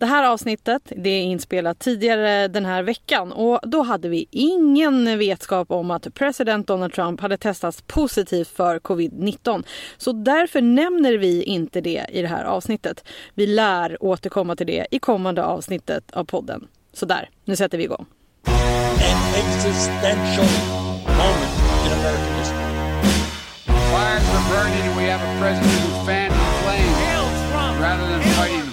[0.00, 5.18] Det här avsnittet det är inspelat tidigare den här veckan och då hade vi ingen
[5.18, 9.64] vetskap om att president Donald Trump hade testats positivt för covid-19.
[9.96, 13.04] Så därför nämner vi inte det i det här avsnittet.
[13.34, 16.68] Vi lär återkomma till det i kommande avsnittet av podden.
[16.92, 18.06] Så där, nu sätter vi igång.
[18.46, 20.48] An existential
[21.18, 21.52] moment
[21.86, 22.70] in American history.
[23.90, 27.00] Fires were burning, and we have a president who fanned the flame
[27.80, 28.69] rather than fighting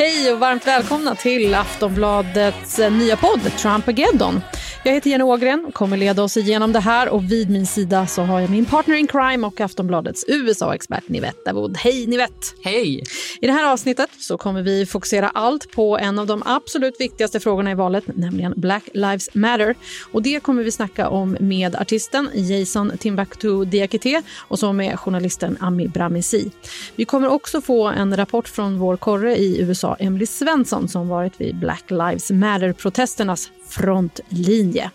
[0.00, 4.40] Hej och varmt välkomna till Aftonbladets eh, nya podd Trumpageddon.
[4.84, 8.06] Jag heter Jenny Ågren och kommer leda oss igenom det här och vid min sida
[8.06, 11.76] så har jag min partner in crime och Aftonbladets USA-expert Nivette Wood.
[11.76, 12.46] Hej Nivette!
[12.62, 13.02] Hej!
[13.40, 17.40] I det här avsnittet så kommer vi fokusera allt på en av de absolut viktigaste
[17.40, 19.74] frågorna i valet, nämligen Black Lives Matter.
[20.12, 25.56] Och det kommer vi snacka om med artisten Jason Timbuktu Diakité och så med journalisten
[25.60, 26.50] Ami Bramisi.
[26.96, 31.40] Vi kommer också få en rapport från vår korre i USA, Emily Svensson, som varit
[31.40, 34.90] vid Black Lives Matter-protesternas frontlinje.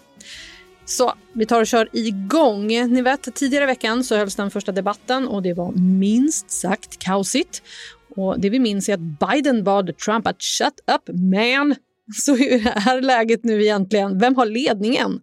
[0.85, 2.67] Så vi tar och kör igång.
[2.67, 6.99] Ni vet, tidigare i veckan så hölls den första debatten och det var minst sagt
[6.99, 7.63] kaosigt.
[8.15, 11.75] Och det vi minns är att Biden bad Trump att shut up man.
[12.13, 14.19] Så hur är läget nu egentligen?
[14.19, 15.19] Vem har ledningen?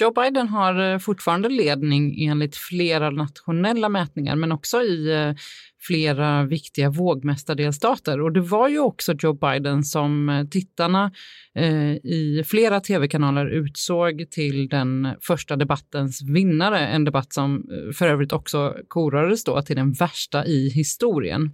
[0.00, 5.34] Joe Biden har eh, fortfarande ledning enligt flera nationella mätningar men också i eh,
[5.80, 8.20] flera viktiga vågmästardelstater.
[8.20, 11.12] Och det var ju också Joe Biden som eh, tittarna
[11.54, 16.78] eh, i flera tv-kanaler utsåg till den första debattens vinnare.
[16.78, 21.50] En debatt som eh, för övrigt också korades då till den värsta i historien.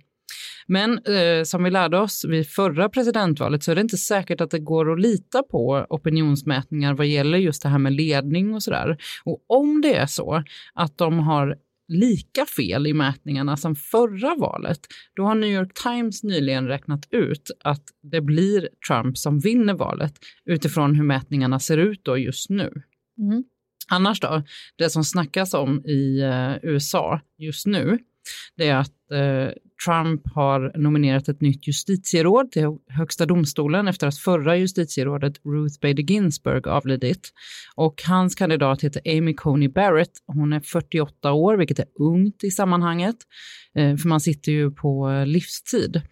[0.66, 4.50] Men eh, som vi lärde oss vid förra presidentvalet så är det inte säkert att
[4.50, 8.96] det går att lita på opinionsmätningar vad gäller just det här med ledning och sådär.
[9.24, 11.56] Och om det är så att de har
[11.88, 14.80] lika fel i mätningarna som förra valet,
[15.16, 20.14] då har New York Times nyligen räknat ut att det blir Trump som vinner valet
[20.44, 22.82] utifrån hur mätningarna ser ut då just nu.
[23.18, 23.44] Mm.
[23.88, 24.42] Annars då,
[24.76, 27.98] det som snackas om i eh, USA just nu,
[28.56, 29.52] det är att eh,
[29.84, 36.02] Trump har nominerat ett nytt justitieråd till högsta domstolen efter att förra justitierådet Ruth Bader
[36.02, 37.32] Ginsburg avlidit.
[37.74, 40.10] Och hans kandidat heter Amy Coney Barrett.
[40.26, 43.16] Hon är 48 år, vilket är ungt i sammanhanget,
[43.74, 46.02] eh, för man sitter ju på eh, livstid.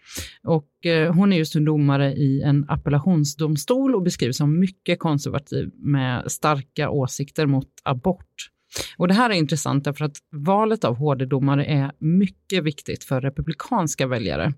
[0.42, 5.70] Och eh, hon är just en domare i en appellationsdomstol och beskrivs som mycket konservativ
[5.74, 8.53] med starka åsikter mot abort.
[8.96, 14.06] Och det här är intressant därför att valet av HD-domare är mycket viktigt för republikanska
[14.06, 14.52] väljare.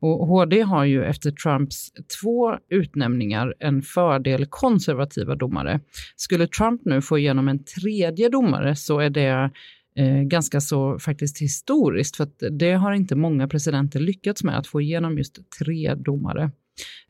[0.00, 1.90] Och HD har ju efter Trumps
[2.22, 5.80] två utnämningar en fördel konservativa domare.
[6.16, 9.50] Skulle Trump nu få igenom en tredje domare så är det
[9.96, 14.66] eh, ganska så faktiskt historiskt för att det har inte många presidenter lyckats med att
[14.66, 16.50] få igenom just tre domare.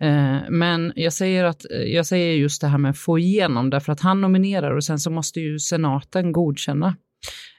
[0.01, 3.93] Eh, men jag säger, att, eh, jag säger just det här med få igenom därför
[3.93, 6.97] att han nominerar och sen så måste ju senaten godkänna.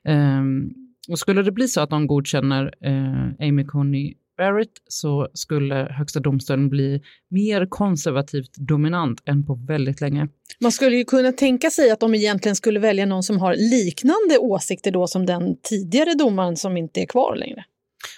[0.05, 0.69] Ehm,
[1.09, 6.19] och skulle det bli så att de godkänner eh, Amy Coney Barrett så skulle högsta
[6.19, 10.27] domstolen bli mer konservativt dominant än på väldigt länge.
[10.59, 14.37] Man skulle ju kunna tänka sig att de egentligen skulle välja någon som har liknande
[14.39, 17.63] åsikter då som den tidigare domaren som inte är kvar längre.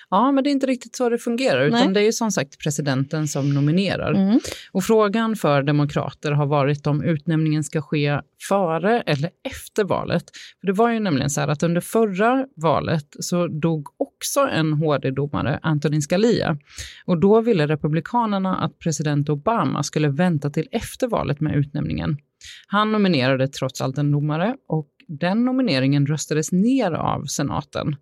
[0.09, 1.94] Ja, men det är inte riktigt så det fungerar, utan Nej.
[1.94, 4.13] det är ju som sagt presidenten som nominerar.
[4.13, 4.39] Mm.
[4.72, 8.19] Och frågan för demokrater har varit om utnämningen ska ske
[8.50, 10.23] före eller efter valet.
[10.59, 14.73] För det var ju nämligen så här att under förra valet så dog också en
[14.73, 16.57] HD-domare, Antonin Scalia.
[17.06, 22.17] Och då ville republikanerna att president Obama skulle vänta till efter valet med utnämningen.
[22.67, 27.95] Han nominerade trots allt en domare och den nomineringen röstades ner av senaten.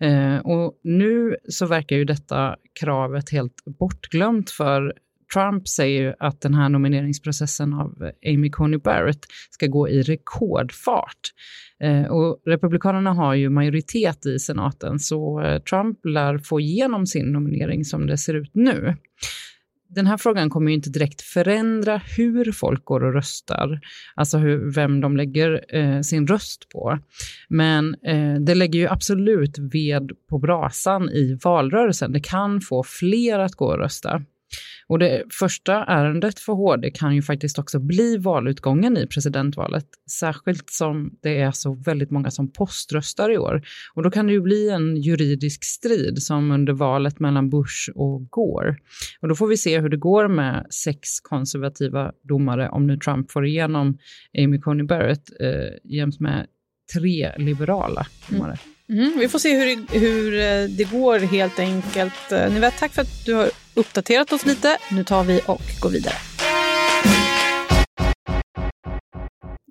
[0.00, 4.92] Eh, och nu så verkar ju detta kravet helt bortglömt för
[5.32, 11.20] Trump säger ju att den här nomineringsprocessen av Amy Coney Barrett ska gå i rekordfart.
[11.82, 17.32] Eh, och Republikanerna har ju majoritet i senaten så eh, Trump lär få igenom sin
[17.32, 18.96] nominering som det ser ut nu
[19.94, 23.80] den här frågan kommer ju inte direkt förändra hur folk går och röstar,
[24.14, 26.98] alltså hur, vem de lägger eh, sin röst på.
[27.48, 32.12] Men eh, det lägger ju absolut ved på brasan i valrörelsen.
[32.12, 34.22] Det kan få fler att gå och rösta.
[34.86, 40.70] Och det första ärendet för HD kan ju faktiskt också bli valutgången i presidentvalet, särskilt
[40.70, 43.62] som det är så väldigt många som poströstar i år.
[43.94, 48.30] Och då kan det ju bli en juridisk strid som under valet mellan Bush och
[48.30, 48.76] Gore.
[49.20, 53.30] Och då får vi se hur det går med sex konservativa domare om nu Trump
[53.30, 53.98] får igenom
[54.38, 56.46] Amy Coney Barrett eh, jäms med
[56.92, 58.50] tre liberala domare.
[58.50, 58.58] Mm,
[58.88, 62.32] Mm, vi får se hur det, hur eh, det går helt enkelt.
[62.32, 64.78] Eh, ni Nivette, tack för att du har uppdaterat oss lite.
[64.90, 66.14] Nu tar vi och går vidare.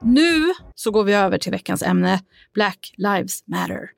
[0.03, 2.19] Nu så går vi över till veckans ämne,
[2.53, 3.89] Black Lives Matter.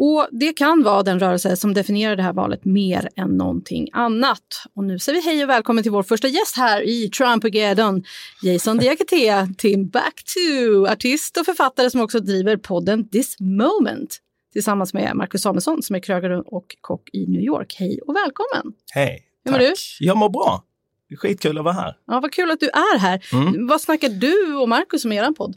[0.00, 4.64] Och Det kan vara den rörelse som definierar det här valet mer än någonting annat.
[4.74, 8.02] Och nu säger vi hej och välkommen till vår första gäst här i Trumpageddon,
[8.42, 14.18] Jason Diakité, Timbuktu, artist och författare som också driver podden This Moment
[14.58, 17.76] tillsammans med Marcus Samuelsson som är krögare och kock i New York.
[17.78, 18.72] Hej och välkommen!
[18.94, 19.22] Hej!
[19.44, 19.74] Hur mår du?
[20.00, 20.64] Jag mår bra.
[21.08, 21.96] Det är skitkul att vara här.
[22.06, 23.24] Ja, vad kul att du är här.
[23.32, 23.66] Mm.
[23.66, 25.56] Vad snackar du och Marcus om er podd?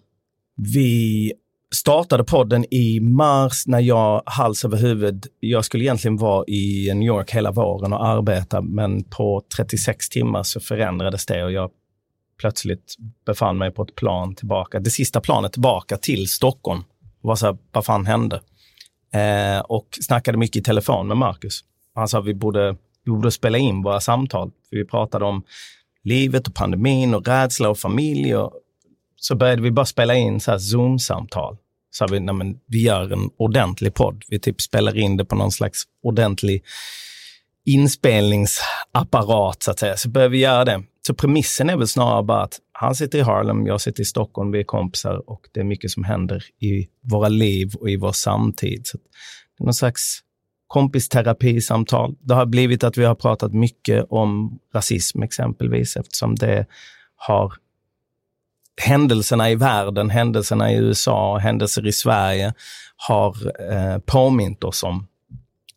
[0.74, 1.34] Vi
[1.76, 7.08] startade podden i mars när jag hals över huvud, jag skulle egentligen vara i New
[7.08, 11.72] York hela våren och arbeta, men på 36 timmar så förändrades det och jag
[12.40, 12.96] plötsligt
[13.26, 16.84] befann mig på ett plan tillbaka, det sista planet tillbaka till Stockholm.
[17.22, 18.42] Och var så här, vad fan hände?
[19.14, 21.64] Eh, och snackade mycket i telefon med Marcus.
[21.96, 22.76] Han sa att vi borde,
[23.06, 24.52] vi borde spela in våra samtal.
[24.70, 25.44] För vi pratade om
[26.04, 28.36] livet och pandemin och rädsla och familj.
[28.36, 28.54] Och
[29.16, 31.58] så började vi bara spela in så här Zoom-samtal.
[31.92, 34.24] Så vi, nej men, vi gör en ordentlig podd.
[34.28, 36.64] Vi typ spelar in det på någon slags ordentlig
[37.66, 39.98] inspelningsapparat, så att säga.
[39.98, 40.84] Så börjar vi göra det.
[41.08, 44.52] Så premissen är väl snarare bara att han sitter i Harlem, jag sitter i Stockholm,
[44.52, 48.12] vi är kompisar och det är mycket som händer i våra liv och i vår
[48.12, 48.88] samtid.
[48.88, 50.20] Så det är någon slags
[50.68, 52.16] kompisterapisamtal.
[52.20, 56.66] Det har blivit att vi har pratat mycket om rasism exempelvis eftersom det
[57.16, 57.54] har
[58.82, 62.54] händelserna i världen, händelserna i USA, och händelser i Sverige
[62.96, 63.36] har
[63.72, 65.08] eh, påmint oss om.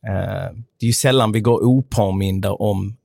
[0.06, 2.96] Eh, det är ju sällan vi går opåminda om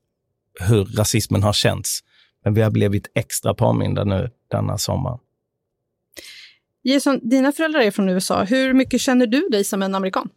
[0.59, 2.03] hur rasismen har känts.
[2.43, 5.19] Men vi har blivit extra påminda nu denna sommar.
[6.83, 8.43] Jason, dina föräldrar är från USA.
[8.43, 10.29] Hur mycket känner du dig som en amerikan?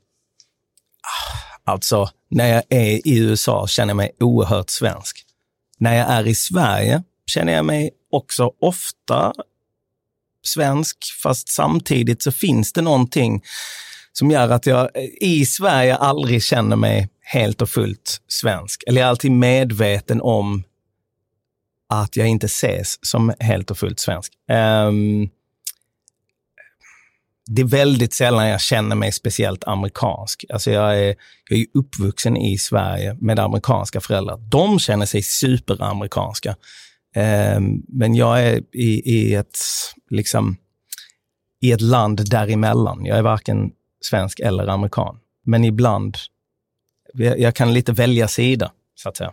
[1.64, 5.25] Alltså, när jag är i USA känner jag mig oerhört svensk.
[5.78, 9.32] När jag är i Sverige känner jag mig också ofta
[10.44, 13.43] svensk, fast samtidigt så finns det någonting
[14.12, 14.90] som gör att jag
[15.20, 18.82] i Sverige aldrig känner mig helt och fullt svensk.
[18.87, 20.64] Eller jag är alltid medveten om
[21.92, 24.32] att jag inte ses som helt och fullt svensk.
[24.48, 25.30] Um,
[27.46, 30.44] det är väldigt sällan jag känner mig speciellt amerikansk.
[30.52, 31.14] Alltså jag är,
[31.50, 34.36] jag är uppvuxen i Sverige med amerikanska föräldrar.
[34.36, 36.56] De känner sig superamerikanska.
[37.56, 39.58] Um, men jag är i, i, ett,
[40.10, 40.56] liksom,
[41.60, 43.04] i ett land däremellan.
[43.04, 45.18] Jag är varken svensk eller amerikan.
[45.44, 46.16] Men ibland,
[47.12, 49.32] jag, jag kan lite välja sida, så att säga.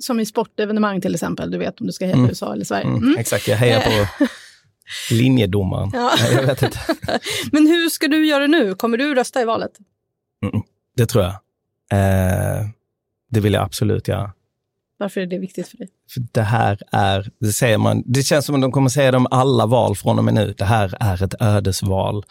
[0.00, 2.30] Som i sportevenemang till exempel, du vet om du ska heja på Mm.
[2.30, 2.84] USA eller Sverige.
[2.86, 3.18] Mm, Mm.
[3.18, 4.24] Exakt, jag hejar på
[5.14, 5.90] linjedomaren.
[5.92, 6.12] Ja.
[6.32, 6.78] Jag vet inte.
[7.52, 8.74] Men hur ska du göra nu?
[8.74, 9.70] Kommer du rösta i valet?
[10.96, 11.32] Det tror jag.
[11.92, 12.66] Eh,
[13.30, 14.32] det vill jag absolut göra.
[14.98, 15.88] Varför är det viktigt för dig?
[16.14, 19.16] För det här är, det säger man, det känns som att de kommer säga det
[19.16, 20.54] om alla val från och med nu.
[20.58, 22.24] Det här är ett ödesval.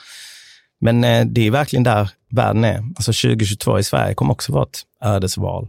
[0.82, 2.78] Men eh, det är verkligen där världen är.
[2.78, 5.68] Alltså 2022 i Sverige kommer också vara ett ödesval.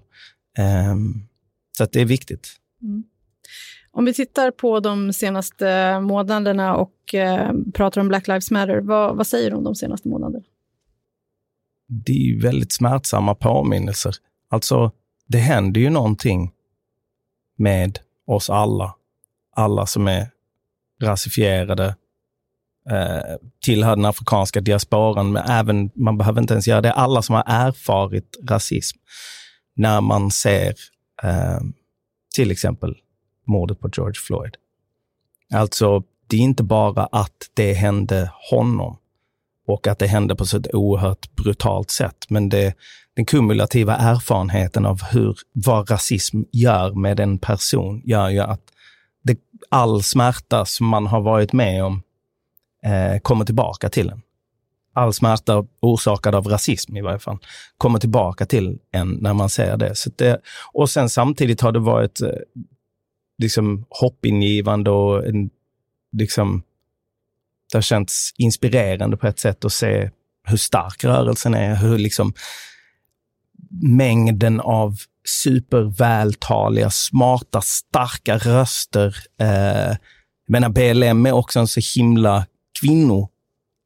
[0.59, 0.95] Eh,
[1.81, 2.49] så att det är viktigt.
[3.93, 9.17] Om vi tittar på de senaste månaderna och eh, pratar om Black Lives Matter, vad,
[9.17, 10.45] vad säger du om de senaste månaderna?
[11.91, 14.15] det är väldigt smärtsamma påminnelser.
[14.51, 14.93] Alltså,
[15.29, 16.53] det händer ju någonting
[17.59, 18.95] med oss alla.
[19.57, 20.31] Alla som är
[21.03, 21.97] rasifierade,
[22.91, 27.35] eh, tillhör den afrikanska diasporan, men även, man behöver inte ens göra det, alla som
[27.35, 28.99] har erfarit rasism.
[29.77, 30.75] När man ser
[31.23, 31.61] eh,
[32.35, 32.97] till exempel
[33.47, 34.57] mordet på George Floyd.
[35.55, 38.97] Alltså, det är inte bara att det hände honom
[39.67, 42.27] och att det hände på så ett oerhört brutalt sätt.
[42.29, 42.75] Men det,
[43.17, 48.63] den kumulativa erfarenheten av hur, vad rasism gör med en person gör ju att
[49.23, 52.03] det, all smärta som man har varit med om
[52.85, 54.23] eh, kommer tillbaka till en.
[54.93, 57.39] All smärta orsakad av rasism i varje fall
[57.79, 59.95] kommer tillbaka till en när man ser det.
[59.95, 60.41] Så det
[60.73, 62.29] och sen samtidigt har det varit eh,
[63.39, 65.51] liksom hoppingivande och en,
[66.13, 66.63] liksom
[67.73, 70.11] det har känts inspirerande på ett sätt att se
[70.45, 72.33] hur stark rörelsen är, hur liksom
[73.83, 74.97] mängden av
[75.43, 79.17] supervältaliga, smarta, starka röster.
[79.41, 79.97] Eh,
[80.47, 82.47] jag menar, BLM är också en så himla
[82.81, 83.29] kvinno.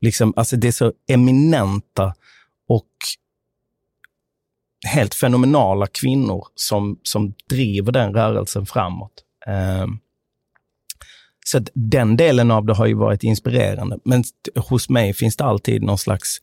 [0.04, 2.14] Liksom, alltså det är så eminenta
[2.68, 2.88] och
[4.86, 9.24] helt fenomenala kvinnor som, som driver den rörelsen framåt.
[9.46, 9.86] Eh,
[11.46, 13.98] så att den delen av det har ju varit inspirerande.
[14.04, 14.24] Men
[14.56, 16.38] hos mig finns det alltid någon slags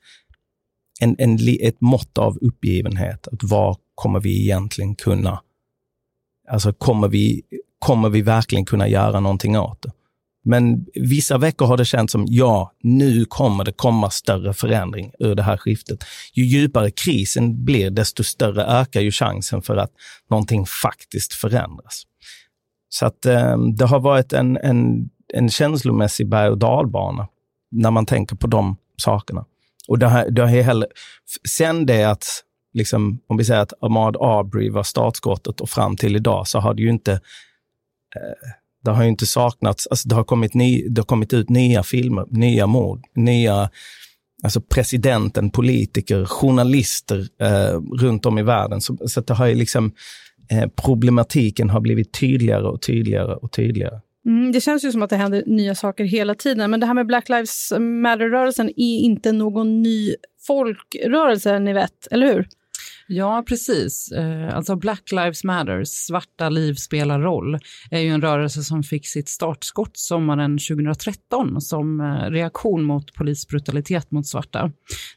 [1.00, 3.28] en, en, ett mått av uppgivenhet.
[3.28, 5.42] Att vad kommer vi egentligen kunna...
[6.50, 7.42] Alltså kommer vi,
[7.80, 9.92] kommer vi verkligen kunna göra någonting åt det?
[10.44, 15.36] Men vissa veckor har det känts som, ja, nu kommer det komma större förändring ur
[15.36, 16.04] det här skiftet.
[16.34, 19.92] Ju djupare krisen blir, desto större ökar ju chansen för att
[20.30, 22.04] någonting faktiskt förändras.
[22.90, 27.28] Så att eh, det har varit en, en, en känslomässig berg och dalbana
[27.72, 29.46] när man tänker på de sakerna.
[29.88, 30.88] Och det har, det har heller,
[31.50, 32.26] sen det att,
[32.74, 36.74] liksom, om vi säger att Ahmad Arbery var startskottet och fram till idag så har
[36.74, 38.50] det ju inte, eh,
[38.82, 41.84] det har ju inte saknats, alltså det har kommit, ny, det har kommit ut nya
[41.84, 43.70] filmer, nya mord, nya,
[44.44, 48.82] alltså presidenten, politiker, journalister eh, runt om i världen.
[48.82, 49.92] Så, så det har ju liksom,
[50.52, 54.02] eh, problematiken har blivit tydligare och tydligare och tydligare.
[54.26, 56.72] Mm, det känns ju som att det händer nya saker hela tiden.
[56.72, 60.16] Men det här med Black Lives Matter-rörelsen är inte någon ny
[60.48, 62.48] folkrörelse, ni vet, eller hur?
[63.14, 64.12] Ja, precis.
[64.12, 67.58] Eh, alltså Black Lives Matter, svarta liv spelar roll,
[67.92, 74.12] är ju en rörelse som fick sitt startskott sommaren 2013 som eh, reaktion mot polisbrutalitet
[74.12, 74.72] mot svarta.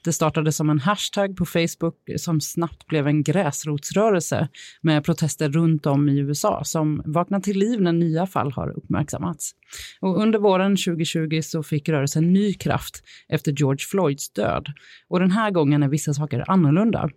[0.04, 4.48] Det startade som en hashtag på Facebook som snabbt blev en gräsrotsrörelse
[4.82, 9.52] med protester runt om i USA som vaknar till liv när nya fall har uppmärksammats.
[10.00, 14.66] Och under våren 2020 så fick rörelsen ny kraft efter George Floyds död.
[15.08, 17.10] Och den här gången är vissa saker annorlunda.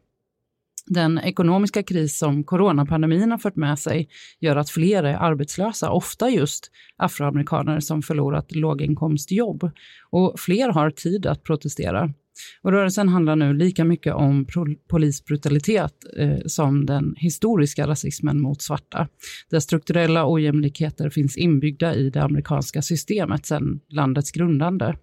[0.88, 6.30] Den ekonomiska kris som coronapandemin har fört med sig gör att fler är arbetslösa, ofta
[6.30, 9.72] just afroamerikaner som förlorat låginkomstjobb.
[10.10, 12.14] Och fler har tid att protestera.
[12.62, 14.46] Och rörelsen handlar nu lika mycket om
[14.90, 19.08] polisbrutalitet eh, som den historiska rasismen mot svarta,
[19.50, 24.98] där strukturella ojämlikheter finns inbyggda i det amerikanska systemet sedan landets grundande.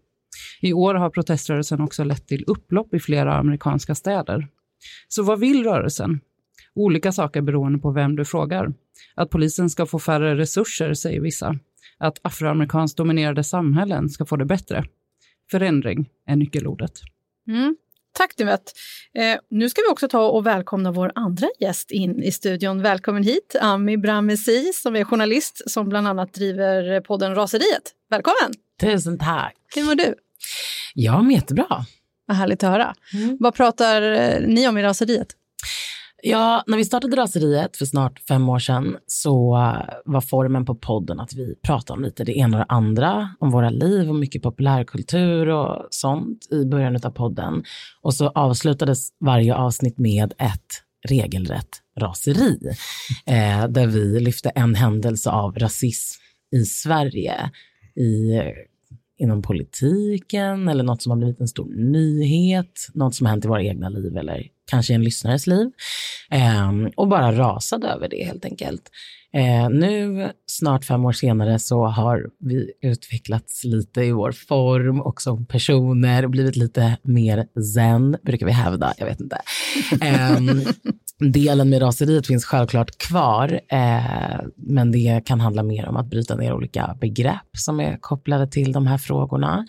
[0.60, 4.48] I år har proteströrelsen också lett till upplopp i flera amerikanska städer.
[5.08, 6.20] Så vad vill rörelsen?
[6.74, 8.72] Olika saker beroende på vem du frågar.
[9.14, 11.58] Att polisen ska få färre resurser, säger vissa.
[11.98, 14.84] Att afroamerikanskt dominerade samhällen ska få det bättre.
[15.50, 16.92] Förändring är nyckelordet.
[17.48, 17.76] Mm.
[18.12, 18.72] Tack Dumet.
[19.14, 22.82] Eh, nu ska vi också ta och välkomna vår andra gäst in i studion.
[22.82, 27.92] Välkommen hit, Ami Bramesi som är journalist som bland annat driver podden Raseriet.
[28.10, 28.52] Välkommen!
[28.80, 29.56] Tusen tack!
[29.74, 30.14] Hur mår du?
[30.94, 31.84] Jag mår jättebra.
[32.26, 32.94] Vad härligt att höra.
[33.14, 33.36] Mm.
[33.40, 35.28] Vad pratar eh, ni om i raseriet?
[36.26, 39.50] Ja, när vi startade raseriet för snart fem år sedan så
[40.04, 43.50] var formen på podden att vi pratade om lite det ena och det andra, om
[43.50, 47.64] våra liv och mycket populärkultur och sånt i början av podden.
[48.02, 51.68] Och så avslutades varje avsnitt med ett regelrätt
[52.00, 52.58] raseri,
[53.26, 56.20] eh, där vi lyfte en händelse av rasism
[56.56, 57.50] i Sverige
[57.96, 58.40] i
[59.18, 63.48] inom politiken eller något som har blivit en stor nyhet, något som har hänt i
[63.48, 65.70] våra egna liv eller kanske i en lyssnares liv.
[66.30, 68.90] Eh, och bara rasade över det helt enkelt.
[69.34, 75.22] Eh, nu, snart fem år senare, så har vi utvecklats lite i vår form och
[75.22, 78.94] som personer och blivit lite mer zen, brukar vi hävda.
[78.98, 79.38] Jag vet inte.
[80.02, 80.40] Eh,
[81.20, 86.36] delen med raseriet finns självklart kvar, eh, men det kan handla mer om att bryta
[86.36, 89.66] ner olika begrepp som är kopplade till de här frågorna.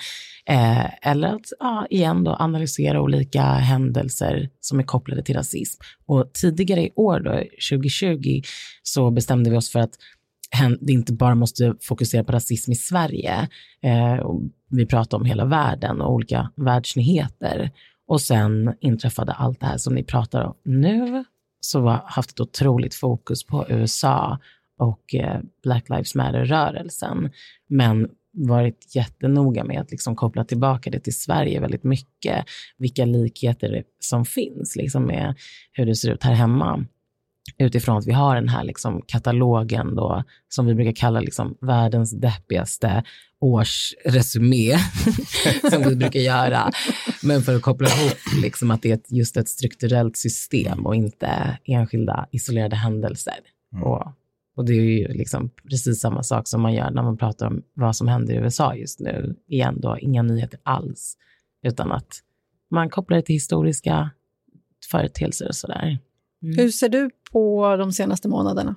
[0.49, 5.81] Eh, eller att ja, igen då, analysera olika händelser som är kopplade till rasism.
[6.05, 7.31] Och tidigare i år, då,
[7.71, 8.41] 2020,
[8.83, 9.93] så bestämde vi oss för att
[10.79, 13.49] det inte bara måste fokusera på rasism i Sverige.
[13.83, 14.29] Eh,
[14.69, 17.71] vi pratade om hela världen och olika världsnyheter.
[18.07, 21.23] Och sen inträffade allt det här som ni pratar om nu,
[21.65, 24.39] så har haft ett otroligt fokus på USA
[24.77, 27.31] och eh, Black Lives Matter-rörelsen.
[27.67, 32.45] Men varit jättenoga med att liksom koppla tillbaka det till Sverige väldigt mycket.
[32.77, 35.35] Vilka likheter som finns liksom med
[35.71, 36.85] hur det ser ut här hemma.
[37.57, 42.11] Utifrån att vi har den här liksom katalogen då, som vi brukar kalla liksom världens
[42.11, 43.03] deppigaste
[43.45, 44.77] årsresumé,
[45.71, 46.71] som vi brukar göra.
[47.23, 51.57] Men för att koppla ihop liksom att det är just ett strukturellt system och inte
[51.65, 53.39] enskilda isolerade händelser.
[53.73, 53.83] Mm.
[53.83, 54.11] Och
[54.55, 57.61] och det är ju liksom precis samma sak som man gör när man pratar om
[57.73, 59.35] vad som händer i USA just nu.
[59.47, 61.17] Igen då, inga nyheter alls,
[61.63, 62.07] utan att
[62.71, 64.09] man kopplar det till historiska
[64.91, 65.97] företeelser och sådär.
[66.41, 68.75] Hur ser du på de senaste månaderna?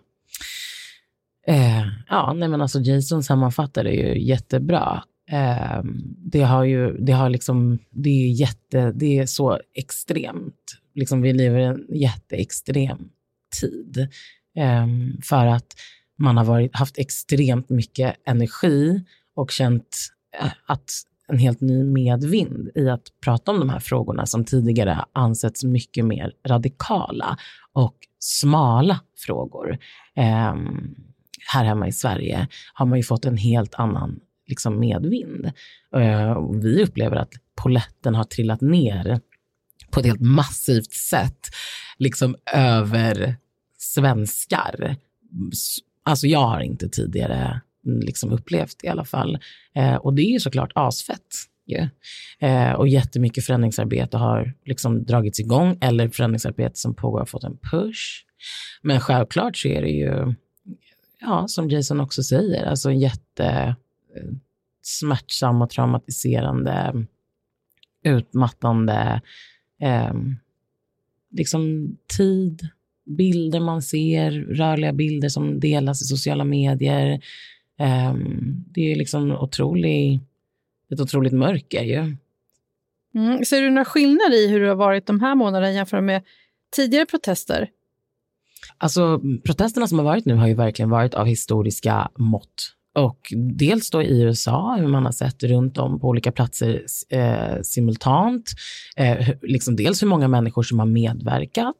[1.48, 5.02] Eh, ja, nej men alltså Jason sammanfattar det ju jättebra.
[5.30, 5.82] Eh,
[6.32, 10.78] det har ju, det har liksom, det är jätte, det är så extremt.
[10.94, 13.08] Liksom vi lever i en jätteextrem
[13.60, 14.08] tid.
[14.56, 14.86] Eh,
[15.22, 15.66] för att
[16.18, 19.96] man har varit, haft extremt mycket energi och känt
[20.40, 20.90] eh, att
[21.28, 26.04] en helt ny medvind i att prata om de här frågorna som tidigare ansetts mycket
[26.04, 27.38] mer radikala
[27.72, 29.78] och smala frågor.
[30.16, 30.54] Eh,
[31.52, 35.52] här hemma i Sverige har man ju fått en helt annan liksom, medvind.
[35.96, 39.20] Eh, vi upplever att poletten har trillat ner
[39.90, 41.48] på ett helt massivt sätt,
[41.98, 43.36] liksom över
[43.78, 44.96] svenskar.
[46.02, 49.38] Alltså jag har inte tidigare mm, liksom upplevt i alla fall.
[49.74, 51.26] Eh, och det är ju såklart asfett.
[51.66, 51.88] Yeah.
[52.40, 57.58] Eh, och jättemycket förändringsarbete har liksom dragits igång eller förändringsarbete som pågår har fått en
[57.70, 58.24] push.
[58.82, 60.34] Men självklart så är det ju,
[61.20, 63.76] ja, som Jason också säger, alltså en jätte
[64.16, 64.32] eh,
[64.82, 67.06] smärtsam och traumatiserande,
[68.04, 69.22] utmattande
[69.80, 70.14] eh,
[71.30, 72.68] liksom tid,
[73.04, 77.20] bilder man ser, rörliga bilder som delas i sociala medier.
[77.78, 78.14] Eh,
[78.46, 80.20] det är liksom otrolig,
[80.92, 82.16] ett otroligt mörker ju.
[83.14, 83.44] Mm.
[83.44, 86.22] Ser du några skillnader i hur det har varit de här månaderna jämfört med
[86.76, 87.70] tidigare protester?
[88.78, 92.74] Alltså protesterna som har varit nu har ju verkligen varit av historiska mått.
[92.98, 97.62] Och dels då i USA, hur man har sett runt om på olika platser eh,
[97.62, 98.50] simultant.
[98.96, 101.76] Eh, liksom dels hur många människor som har medverkat,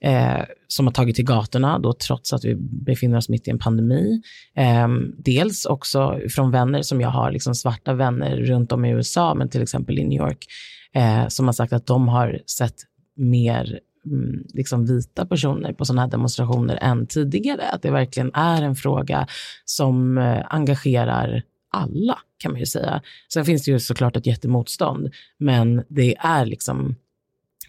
[0.00, 3.58] eh, som har tagit till gatorna, då trots att vi befinner oss mitt i en
[3.58, 4.22] pandemi.
[4.56, 9.34] Eh, dels också från vänner som jag har, liksom svarta vänner runt om i USA,
[9.34, 10.46] men till exempel i New York,
[10.94, 12.76] eh, som har sagt att de har sett
[13.16, 17.68] mer Mm, liksom vita personer på sådana här demonstrationer än tidigare.
[17.68, 19.26] Att det verkligen är en fråga
[19.64, 23.02] som eh, engagerar alla, kan man ju säga.
[23.32, 26.96] Sen finns det ju såklart ett jättemotstånd, men det är liksom,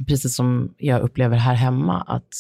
[0.08, 2.34] precis som jag upplever här hemma, att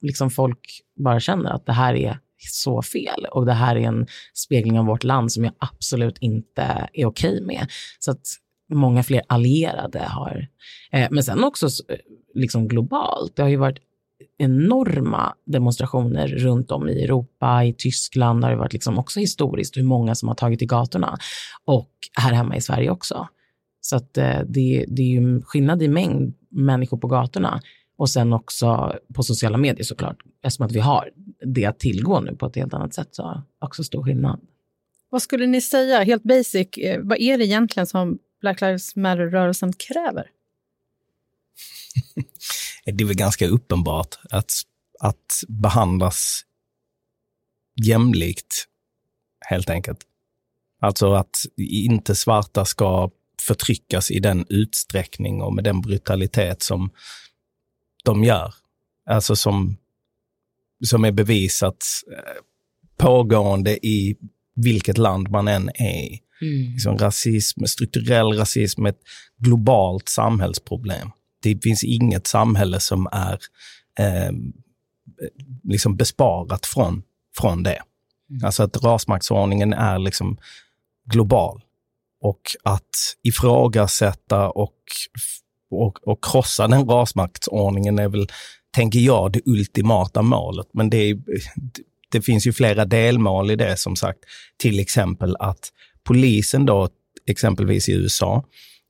[0.00, 4.06] liksom folk bara känner att det här är så fel och det här är en
[4.34, 7.66] spegling av vårt land som jag absolut inte är okej okay med.
[7.98, 8.26] Så att
[8.74, 10.48] många fler allierade har.
[10.92, 11.68] Eh, men sen också
[12.34, 13.36] liksom globalt.
[13.36, 13.78] Det har ju varit
[14.38, 19.82] enorma demonstrationer runt om i Europa, i Tyskland har det varit liksom också historiskt hur
[19.82, 21.18] många som har tagit till gatorna
[21.64, 23.28] och här hemma i Sverige också.
[23.80, 27.60] Så att eh, det, det är ju skillnad i mängd människor på gatorna
[27.98, 31.10] och sen också på sociala medier såklart, eftersom att vi har
[31.46, 34.40] det att tillgå nu på ett helt annat sätt så också stor skillnad.
[35.10, 39.72] Vad skulle ni säga, helt basic, eh, vad är det egentligen som Black Lives Matter-rörelsen
[39.72, 40.30] kräver?
[42.84, 44.52] det är väl ganska uppenbart att,
[45.00, 46.42] att behandlas
[47.84, 48.68] jämlikt,
[49.40, 49.98] helt enkelt.
[50.80, 53.10] Alltså att inte svarta ska
[53.42, 56.90] förtryckas i den utsträckning och med den brutalitet som
[58.04, 58.54] de gör.
[59.10, 59.76] Alltså som,
[60.84, 62.42] som är bevisat eh,
[62.96, 64.16] pågående i
[64.54, 66.22] vilket land man än är i.
[66.42, 66.72] Mm.
[66.72, 69.02] Liksom rasism, strukturell rasism är ett
[69.38, 71.10] globalt samhällsproblem.
[71.42, 73.38] Det finns inget samhälle som är
[73.98, 74.32] eh,
[75.64, 77.02] liksom besparat från,
[77.36, 77.82] från det.
[78.30, 78.44] Mm.
[78.44, 80.38] Alltså att rasmaktsordningen är liksom
[81.12, 81.62] global.
[82.20, 84.74] Och att ifrågasätta och,
[85.70, 88.28] och, och krossa den rasmaktsordningen är väl,
[88.74, 90.66] tänker jag, det ultimata målet.
[90.72, 91.18] Men det, är,
[92.12, 94.18] det finns ju flera delmål i det som sagt.
[94.56, 95.72] Till exempel att
[96.06, 96.88] polisen då,
[97.28, 98.44] exempelvis i USA,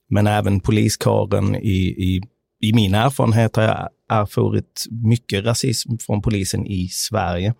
[0.09, 2.21] men även poliskåren i, i,
[2.61, 7.53] i min erfarenhet har jag erfarit mycket rasism från polisen i Sverige.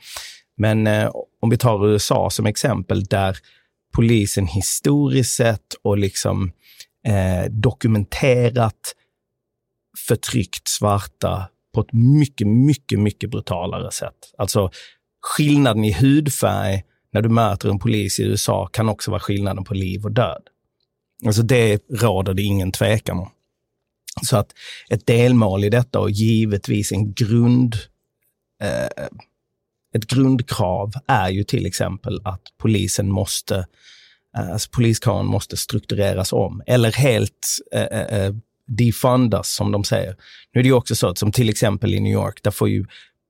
[0.58, 3.38] Men eh, om vi tar USA som exempel, där
[3.93, 6.52] polisen historiskt sett och liksom
[7.08, 8.96] eh, dokumenterat
[10.08, 14.34] förtryckt svarta på ett mycket, mycket, mycket brutalare sätt.
[14.38, 14.72] Alltså
[15.22, 16.84] skillnaden i hudfärg
[17.18, 20.42] när du möter en polis i USA kan också vara skillnaden på liv och död.
[21.26, 23.30] Alltså det råder det ingen tvekan om.
[24.24, 24.54] Så att
[24.90, 27.76] ett delmål i detta och givetvis en grund,
[28.64, 29.06] eh,
[29.96, 33.68] ett grundkrav är ju till exempel att polisen måste,
[34.38, 38.34] eh, alltså poliskåren måste struktureras om eller helt eh, eh, eh
[38.68, 40.16] defundas som de säger.
[40.54, 42.70] Nu är det ju också så att som till exempel i New York, där får
[42.70, 42.86] ju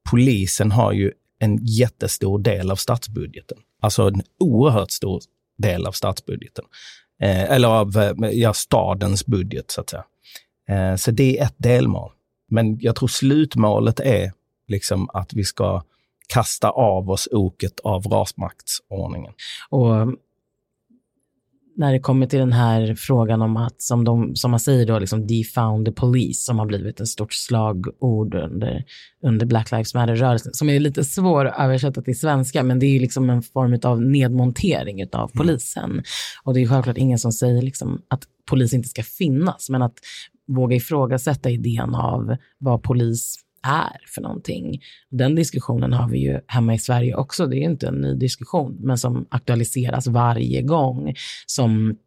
[0.09, 3.57] polisen har ju en jättestor del av statsbudgeten.
[3.81, 5.21] Alltså en oerhört stor
[5.57, 6.65] del av statsbudgeten.
[7.21, 10.03] Eh, eller av eh, ja, stadens budget, så att säga.
[10.69, 12.11] Eh, så det är ett delmål.
[12.49, 14.31] Men jag tror slutmålet är
[14.67, 15.83] liksom att vi ska
[16.27, 19.33] kasta av oss oket av rasmaktsordningen.
[19.69, 20.07] Och
[21.77, 24.99] när det kommer till den här frågan om att, som, de, som man säger då,
[24.99, 28.83] liksom defound the police, som har blivit ett stort slagord under,
[29.23, 32.99] under Black Lives Matter-rörelsen, som är lite svår att översätta till svenska, men det är
[32.99, 36.03] liksom en form av nedmontering av polisen.
[36.43, 39.97] Och det är självklart ingen som säger liksom att polis inte ska finnas, men att
[40.47, 44.81] våga ifrågasätta idén av vad polis är för någonting.
[45.09, 47.45] Den diskussionen har vi ju hemma i Sverige också.
[47.45, 51.13] Det är inte en ny diskussion, men som aktualiseras varje gång
[51.45, 51.97] som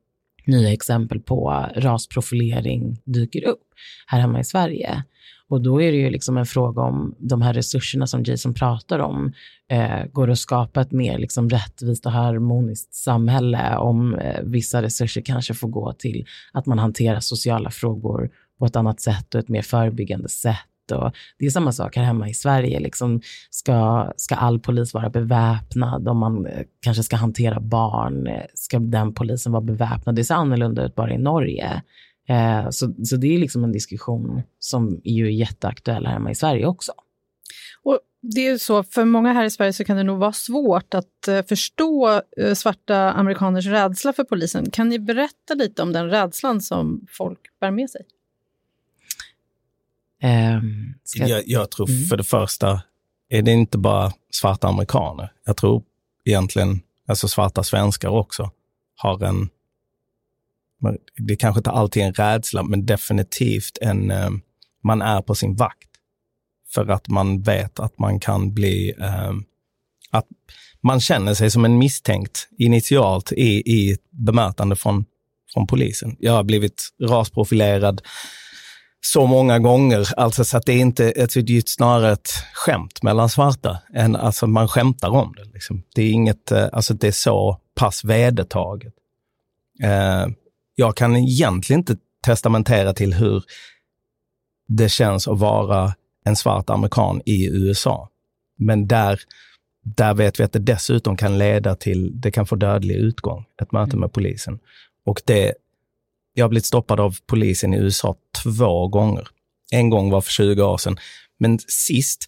[0.46, 3.62] nya exempel på rasprofilering dyker upp
[4.06, 5.04] här hemma i Sverige.
[5.48, 8.98] Och då är det ju liksom en fråga om de här resurserna som Jason pratar
[8.98, 9.32] om
[9.68, 15.20] eh, går att skapa ett mer liksom rättvist och harmoniskt samhälle om eh, vissa resurser
[15.20, 19.48] kanske får gå till att man hanterar sociala frågor på ett annat sätt och ett
[19.48, 20.56] mer förebyggande sätt
[20.90, 22.80] och det är samma sak här hemma i Sverige.
[22.80, 26.08] Liksom ska, ska all polis vara beväpnad?
[26.08, 30.14] Om man eh, kanske ska hantera barn, eh, ska den polisen vara beväpnad?
[30.14, 31.82] Det ser annorlunda ut bara i Norge.
[32.28, 36.34] Eh, så, så det är liksom en diskussion som ju är jätteaktuell här hemma i
[36.34, 36.92] Sverige också.
[37.82, 40.94] Och det är så, för många här i Sverige så kan det nog vara svårt
[40.94, 42.20] att eh, förstå
[42.54, 44.70] svarta amerikaners rädsla för polisen.
[44.70, 48.00] Kan ni berätta lite om den rädslan som folk bär med sig?
[50.22, 52.04] Um, jag, jag, tror mm.
[52.04, 52.82] för det första
[53.28, 55.32] är det inte bara svarta amerikaner.
[55.46, 55.82] Jag tror
[56.24, 58.50] egentligen, alltså svarta svenskar också,
[58.96, 59.48] har en,
[61.16, 64.42] det kanske inte alltid är en rädsla, men definitivt en, um,
[64.82, 65.88] man är på sin vakt.
[66.74, 69.44] För att man vet att man kan bli, um,
[70.10, 70.26] att
[70.80, 75.04] man känner sig som en misstänkt initialt i, i bemötande från,
[75.52, 76.16] från polisen.
[76.18, 78.02] Jag har blivit rasprofilerad
[79.00, 80.08] så många gånger.
[80.16, 84.16] Alltså så att det är inte, alltså det är snarare ett skämt mellan svarta än
[84.16, 85.44] alltså man skämtar om det.
[85.44, 85.82] Liksom.
[85.94, 88.94] Det är inget, eh, alltså det är så pass vedertaget.
[89.82, 90.26] Eh,
[90.74, 93.44] jag kan egentligen inte testamentera till hur
[94.68, 98.08] det känns att vara en svart amerikan i USA.
[98.58, 99.20] Men där,
[99.84, 103.72] där vet vi att det dessutom kan leda till, det kan få dödlig utgång, ett
[103.72, 104.58] möte med polisen.
[105.06, 105.54] Och det
[106.34, 109.28] jag har blivit stoppad av polisen i USA två gånger.
[109.70, 110.98] En gång var för 20 år sedan.
[111.38, 112.26] Men sist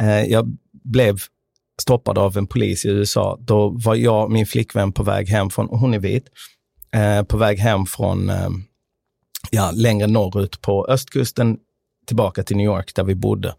[0.00, 1.20] eh, jag blev
[1.82, 5.50] stoppad av en polis i USA, då var jag och min flickvän på väg hem
[5.50, 6.28] från, hon är vit,
[6.94, 8.48] eh, på väg hem från eh,
[9.50, 11.58] ja, längre norrut på östkusten
[12.06, 13.54] tillbaka till New York där vi bodde.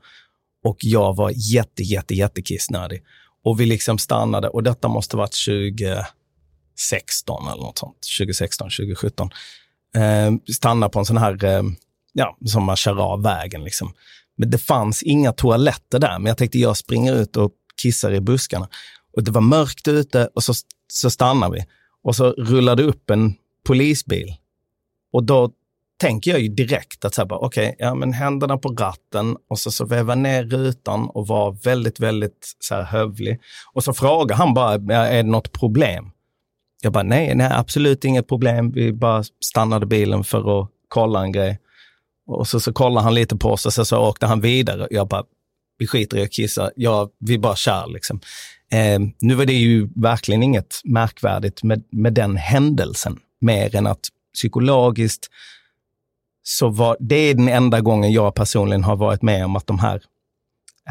[0.63, 3.03] Och jag var jätte, jätte, jättekissnödig.
[3.43, 7.97] Och vi liksom stannade och detta måste varit 2016 eller något sånt.
[8.19, 9.29] 2016, 2017
[9.95, 11.63] eh, stanna på en sån här, eh,
[12.13, 13.63] ja, som man kör av vägen.
[13.63, 13.93] Liksom.
[14.37, 18.21] Men det fanns inga toaletter där, men jag tänkte jag springer ut och kissar i
[18.21, 18.67] buskarna.
[19.15, 20.53] Och det var mörkt ute och så,
[20.87, 21.65] så stannar vi.
[22.03, 24.35] Och så rullar det upp en polisbil.
[25.13, 25.51] Och då
[25.99, 29.59] tänker jag ju direkt att så här, okej, okay, ja men händerna på ratten och
[29.59, 33.39] så, så väva ner rutan och vara väldigt, väldigt så här hövlig.
[33.73, 34.73] Och så frågar han bara,
[35.07, 36.11] är det något problem?
[36.81, 38.71] Jag bara, nej, nej, absolut inget problem.
[38.71, 41.59] Vi bara stannade bilen för att kolla en grej.
[42.27, 44.87] Och så, så kollade han lite på oss och så, så åkte han vidare.
[44.91, 45.23] Jag bara,
[45.77, 48.19] vi skiter i att kissa, ja, vi bara kör liksom.
[48.71, 54.07] Eh, nu var det ju verkligen inget märkvärdigt med, med den händelsen, mer än att
[54.33, 55.29] psykologiskt
[56.43, 59.79] så var det är den enda gången jag personligen har varit med om att de
[59.79, 60.01] här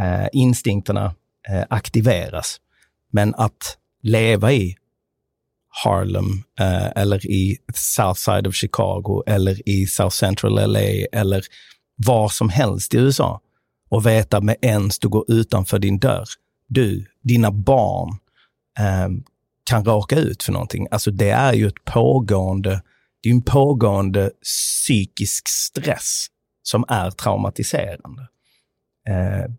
[0.00, 1.14] eh, instinkterna
[1.48, 2.60] eh, aktiveras.
[3.10, 4.76] Men att leva i
[5.68, 11.44] Harlem eh, eller i South Side of Chicago eller i South Central LA eller
[12.06, 13.40] var som helst i USA
[13.88, 16.26] och veta med ens du går utanför din dörr,
[16.66, 18.08] du, dina barn
[18.78, 19.08] eh,
[19.64, 20.86] kan råka ut för någonting.
[20.90, 22.82] Alltså det är ju ett pågående,
[23.22, 26.26] det är en pågående psykisk stress
[26.62, 28.28] som är traumatiserande.
[29.08, 29.50] Eh,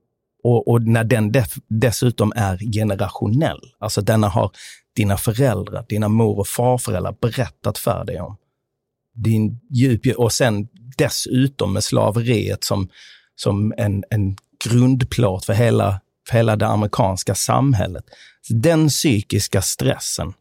[0.43, 4.51] och, och, när den def, dessutom är generationell, alltså denna har
[4.95, 8.37] dina föräldrar, dina mor och farföräldrar berättat för dig om.
[9.13, 12.89] Din djup, och sen dessutom med slaveriet som,
[13.35, 18.05] som en, en grundplåt för hela, för hela det amerikanska samhället.
[18.49, 20.33] Den psykiska stressen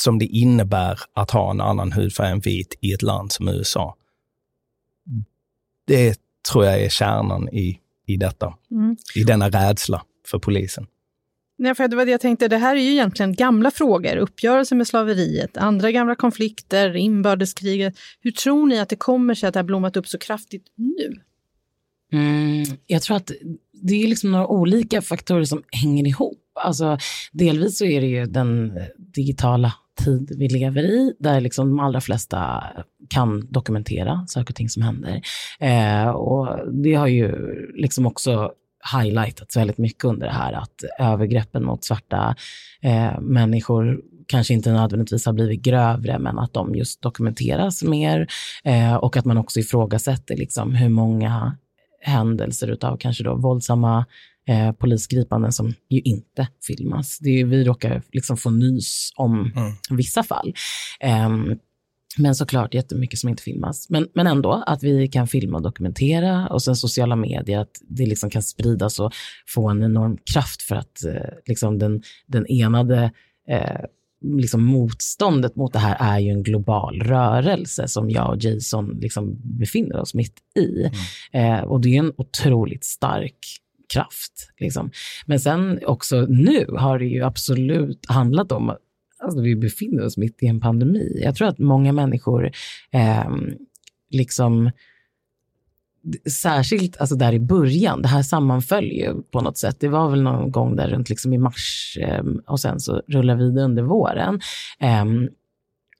[0.00, 3.96] som det innebär att ha en annan hudfärg än vit i ett land som USA.
[5.86, 8.96] Det tror jag är kärnan i, i detta, mm.
[9.14, 10.86] i denna rädsla för polisen.
[11.62, 14.16] Nej, för det var det jag tänkte, det här är ju egentligen gamla frågor.
[14.16, 17.94] Uppgörelser med slaveriet, andra gamla konflikter, inbördeskriget.
[18.20, 21.20] Hur tror ni att det kommer sig att det har blommat upp så kraftigt nu?
[22.12, 23.32] Mm, jag tror att
[23.72, 26.38] det är liksom några olika faktorer som hänger ihop.
[26.64, 26.98] Alltså,
[27.32, 29.72] delvis så är det ju den digitala
[30.04, 32.64] tid vi lever i, där liksom de allra flesta
[33.08, 35.22] kan dokumentera saker och ting som händer.
[35.60, 37.32] Eh, och det har ju
[37.74, 38.52] liksom också
[38.94, 42.36] highlightats väldigt mycket under det här att övergreppen mot svarta
[42.82, 48.26] eh, människor kanske inte nödvändigtvis har blivit grövre, men att de just dokumenteras mer
[48.64, 51.56] eh, och att man också ifrågasätter liksom hur många
[52.00, 54.04] händelser utav kanske då våldsamma
[54.48, 57.18] eh, polisgripanden som ju inte filmas.
[57.18, 59.72] Det är, vi råkar liksom få nys om Mm.
[59.90, 60.54] vissa fall.
[61.00, 61.58] Ehm,
[62.18, 63.86] men såklart jättemycket som inte filmas.
[63.90, 68.06] Men, men ändå att vi kan filma och dokumentera och sen sociala medier, att det
[68.06, 69.12] liksom kan spridas och
[69.46, 73.12] få en enorm kraft för att eh, liksom den, den enade
[73.48, 73.84] eh,
[74.22, 79.36] liksom motståndet mot det här är ju en global rörelse som jag och Jason liksom
[79.42, 80.90] befinner oss mitt i.
[81.32, 83.38] Eh, och det är en otroligt stark
[83.92, 84.52] kraft.
[84.58, 84.90] Liksom.
[85.26, 88.76] Men sen också nu har det ju absolut handlat om
[89.22, 91.20] alltså, vi befinner oss mitt i en pandemi.
[91.24, 92.50] Jag tror att många människor
[92.92, 93.30] eh,
[94.10, 94.70] liksom
[96.30, 99.76] Särskilt alltså där i början, det här sammanföll ju på något sätt.
[99.80, 103.36] Det var väl någon gång där runt liksom i mars eh, och sen så rullar
[103.36, 104.40] vi det under våren.
[104.80, 105.04] Eh,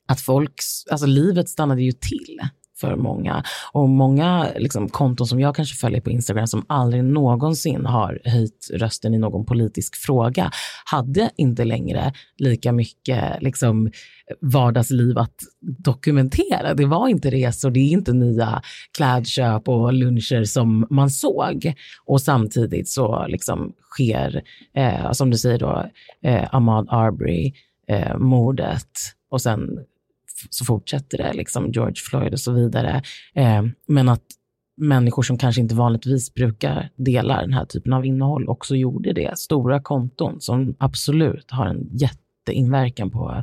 [0.06, 2.40] att folks, alltså livet stannade ju till
[2.82, 3.44] för många.
[3.72, 8.70] Och många liksom, konton som jag kanske följer på Instagram som aldrig någonsin har höjt
[8.72, 10.50] rösten i någon politisk fråga
[10.84, 13.90] hade inte längre lika mycket liksom,
[14.40, 16.74] vardagsliv att dokumentera.
[16.74, 18.62] Det var inte resor, det är inte nya
[18.96, 21.74] klädköp och luncher som man såg.
[22.04, 24.42] Och samtidigt så liksom sker,
[24.76, 25.86] eh, som du säger då,
[26.22, 27.52] eh, Ahmad Arbery,
[27.88, 28.90] eh, mordet
[29.30, 29.78] och sen
[30.50, 33.02] så fortsätter det, liksom George Floyd och så vidare.
[33.34, 34.24] Eh, men att
[34.76, 39.38] människor som kanske inte vanligtvis brukar dela den här typen av innehåll också gjorde det.
[39.38, 43.42] Stora konton som absolut har en jätteinverkan på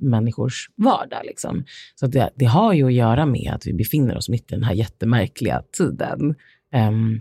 [0.00, 1.20] människors vardag.
[1.24, 1.64] Liksom.
[1.94, 4.54] Så att det, det har ju att göra med att vi befinner oss mitt i
[4.54, 6.34] den här jättemärkliga tiden.
[6.74, 7.20] Um,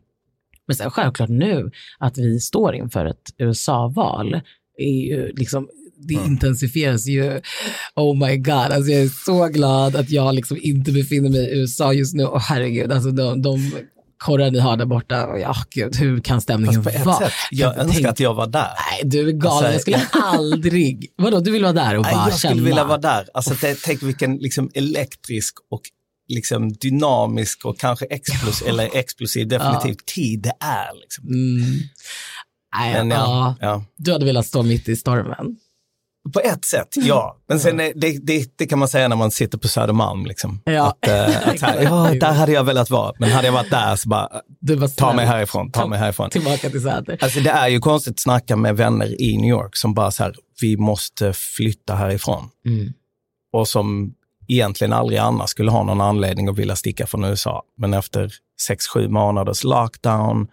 [0.67, 4.41] men sen självklart nu att vi står inför ett USA-val
[4.77, 7.41] är ju liksom det intensifieras ju.
[7.95, 11.59] Oh my god, alltså jag är så glad att jag liksom inte befinner mig i
[11.59, 12.25] USA just nu.
[12.25, 13.71] Och herregud, alltså de, de
[14.17, 17.13] korrar ni har där borta, och ja, gud, hur kan stämningen vara?
[17.19, 18.69] sätt, jag Kan önskar att jag var där.
[18.91, 19.73] Nej, du är galen.
[19.73, 21.13] Alltså, jag skulle aldrig...
[21.15, 22.63] Vadå, du vill vara där och Nej, bara jag skulle känna?
[22.63, 23.27] vilja vara där.
[23.33, 25.81] Alltså, det, tänk vilken liksom, elektrisk och
[26.27, 31.01] liksom, dynamisk och kanske explosiv, eller explosiv definitivt tid det är.
[31.01, 31.27] Liksom.
[31.27, 31.79] Mm.
[32.77, 33.67] Nej, Men ja, ja.
[33.67, 33.83] ja.
[33.97, 35.57] Du hade velat stå mitt i stormen.
[36.33, 37.37] På ett sätt, ja.
[37.47, 40.25] Men sen är det, det, det kan man säga när man sitter på Södermalm.
[40.25, 40.61] Liksom.
[40.65, 40.87] Ja.
[40.87, 43.13] Att, eh, att här, ja, där hade jag velat vara.
[43.19, 44.29] Men hade jag varit där så bara,
[44.97, 46.29] ta mig härifrån, ta mig härifrån.
[46.29, 47.17] Tillbaka till Säter.
[47.21, 50.23] Alltså det är ju konstigt att snacka med vänner i New York som bara så
[50.23, 52.49] här, vi måste flytta härifrån.
[52.65, 52.93] Mm.
[53.53, 54.13] Och som
[54.47, 57.63] egentligen aldrig annars skulle ha någon anledning att vilja sticka från USA.
[57.77, 58.33] Men efter
[58.67, 60.47] sex, sju månaders lockdown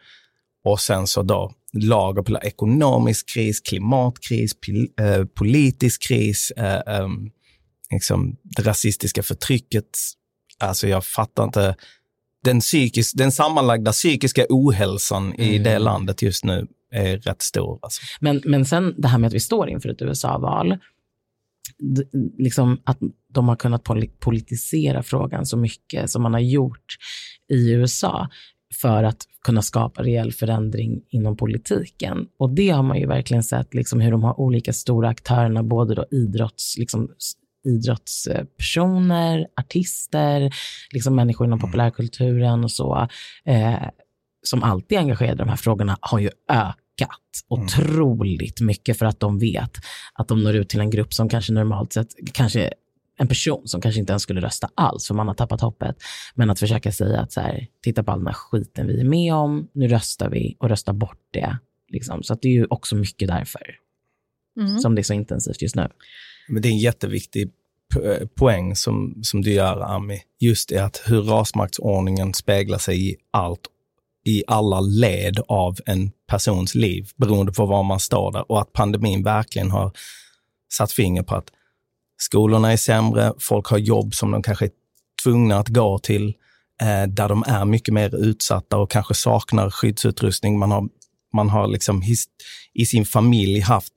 [0.64, 7.30] och sen så då lager på ekonomisk kris, klimatkris, pil, eh, politisk kris, eh, ehm,
[7.92, 9.98] liksom det rasistiska förtrycket.
[10.58, 11.76] Alltså jag fattar inte.
[12.44, 17.78] Den, psykis, den sammanlagda psykiska ohälsan i det landet just nu är rätt stor.
[17.82, 18.02] Alltså.
[18.20, 20.78] Men, men sen det här med att vi står inför ett USA-val,
[22.38, 26.96] liksom att de har kunnat poli- politisera frågan så mycket som man har gjort
[27.52, 28.28] i USA
[28.80, 32.26] för att kunna skapa reell förändring inom politiken.
[32.38, 35.94] Och det har man ju verkligen sett, liksom hur de har olika stora aktörerna, både
[35.94, 37.09] då idrotts, liksom,
[37.64, 40.54] idrottspersoner, artister,
[40.92, 43.09] liksom människor inom populärkulturen och så,
[43.46, 43.88] eh,
[44.42, 49.20] som alltid är engagerade i de här frågorna, har ju ökat otroligt mycket för att
[49.20, 49.70] de vet
[50.14, 52.72] att de når ut till en grupp som kanske normalt sett, kanske
[53.16, 55.96] en person som kanske inte ens skulle rösta alls för man har tappat hoppet.
[56.35, 59.05] Men att försöka säga att så här, titta på all den här skiten vi är
[59.05, 61.59] med om, nu röstar vi och röstar bort det.
[61.88, 62.22] Liksom.
[62.22, 63.62] Så att det är ju också mycket därför
[64.61, 64.79] Mm.
[64.79, 65.88] som det är så intensivt just nu.
[66.48, 67.50] Men det är en jätteviktig
[67.94, 70.20] po- poäng som, som du gör, Ami.
[70.40, 73.61] Just det att hur rasmaktsordningen speglar sig i allt,
[74.27, 78.50] i alla led av en persons liv, beroende på var man står där.
[78.50, 79.92] Och att pandemin verkligen har
[80.72, 81.50] satt finger på att
[82.24, 84.70] skolorna är sämre, folk har jobb som de kanske är
[85.24, 86.34] tvungna att gå till,
[86.82, 90.58] eh, där de är mycket mer utsatta och kanske saknar skyddsutrustning.
[90.58, 90.88] Man har,
[91.32, 92.24] man har liksom his,
[92.74, 93.92] i sin familj haft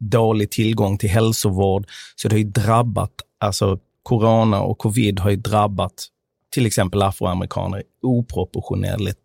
[0.00, 1.86] dålig tillgång till hälsovård.
[2.16, 6.06] Så det har ju drabbat, alltså corona och covid har ju drabbat
[6.52, 9.20] till exempel afroamerikaner i oproportionerligt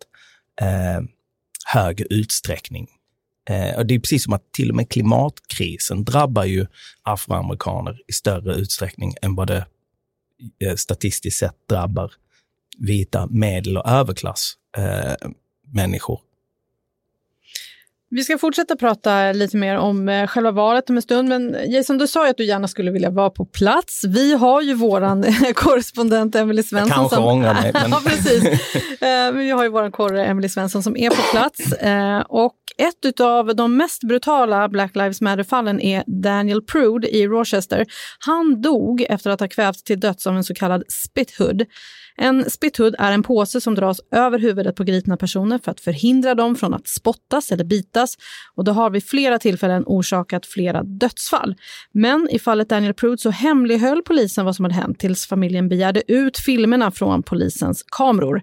[0.60, 1.04] eh,
[1.66, 2.88] hög utsträckning.
[3.50, 6.66] Eh, och det är precis som att till och med klimatkrisen drabbar ju
[7.02, 9.66] afroamerikaner i större utsträckning än vad det
[10.64, 12.12] eh, statistiskt sett drabbar
[12.78, 15.28] vita medel och överklass eh,
[15.74, 16.20] människor.
[18.14, 21.98] Vi ska fortsätta prata lite mer om eh, själva valet om en stund, men Jason,
[21.98, 24.04] du sa ju att du gärna skulle vilja vara på plats.
[24.04, 26.88] Vi har ju våran korrespondent Emily Svensson.
[26.88, 27.24] Jag kanske som...
[27.24, 27.70] ångrar mig.
[27.74, 27.90] Men...
[27.90, 28.44] ja, precis.
[29.02, 31.72] Eh, vi har ju våran korre Emily Svensson som är på plats.
[31.72, 37.86] Eh, och ett av de mest brutala Black Lives Matter-fallen är Daniel Prude i Rochester.
[38.18, 41.62] Han dog efter att ha kvävts till döds av en så kallad spithood.
[42.16, 46.34] En spithood är en påse som dras över huvudet på gripna personer för att förhindra
[46.34, 48.16] dem från att spottas eller bitas
[48.54, 51.54] och det har vid flera tillfällen orsakat flera dödsfall.
[51.92, 56.12] Men i fallet Daniel Prude så hemlighöll polisen vad som hade hänt tills familjen begärde
[56.12, 58.42] ut filmerna från polisens kameror.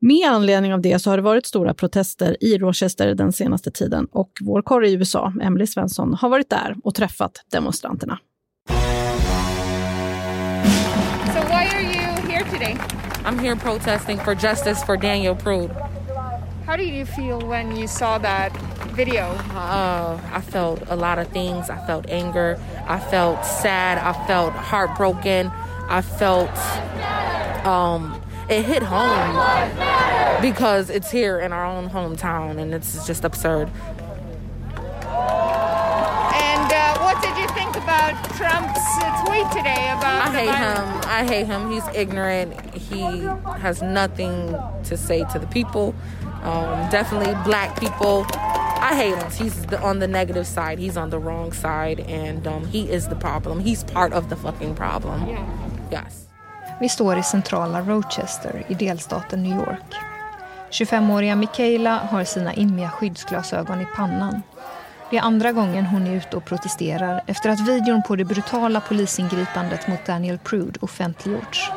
[0.00, 4.06] Med anledning av det så har det varit stora protester i Rochester den senaste tiden
[4.12, 8.18] och vår korre i USA, Emily Svensson, har varit där och träffat demonstranterna.
[13.28, 15.70] I'm here protesting for justice for Daniel Prude.
[16.64, 18.56] How did you feel when you saw that
[18.92, 19.24] video?
[19.52, 21.68] Uh, I felt a lot of things.
[21.68, 22.58] I felt anger.
[22.86, 23.98] I felt sad.
[23.98, 25.52] I felt heartbroken.
[25.90, 26.56] I felt
[27.66, 33.68] um, it hit home because it's here in our own hometown and it's just absurd.
[35.04, 38.84] And uh, what did you think about Trump's
[39.24, 41.04] tweet today about I hate violence?
[41.04, 41.10] him.
[41.10, 41.70] I hate him.
[41.70, 42.52] He's ignorant.
[42.74, 43.00] He
[43.64, 45.94] has nothing to say to the people.
[46.42, 48.26] Um, definitely black people.
[48.90, 49.30] I hate him.
[49.30, 50.78] He's the, on the negative side.
[50.78, 53.60] He's on the wrong side, and um, he is the problem.
[53.60, 55.26] He's part of the fucking problem.
[55.90, 56.28] Yes.
[56.80, 59.94] Vi står i centrala Rochester i delstaten New York.
[60.70, 64.42] 25-åriga Michaela har sina immiga skyddsglasögon i pannan.
[65.10, 68.80] Det är andra gången hon är ute och protesterar efter att videon på det brutala
[68.80, 71.70] polisingripandet mot Daniel Prude offentliggjorts.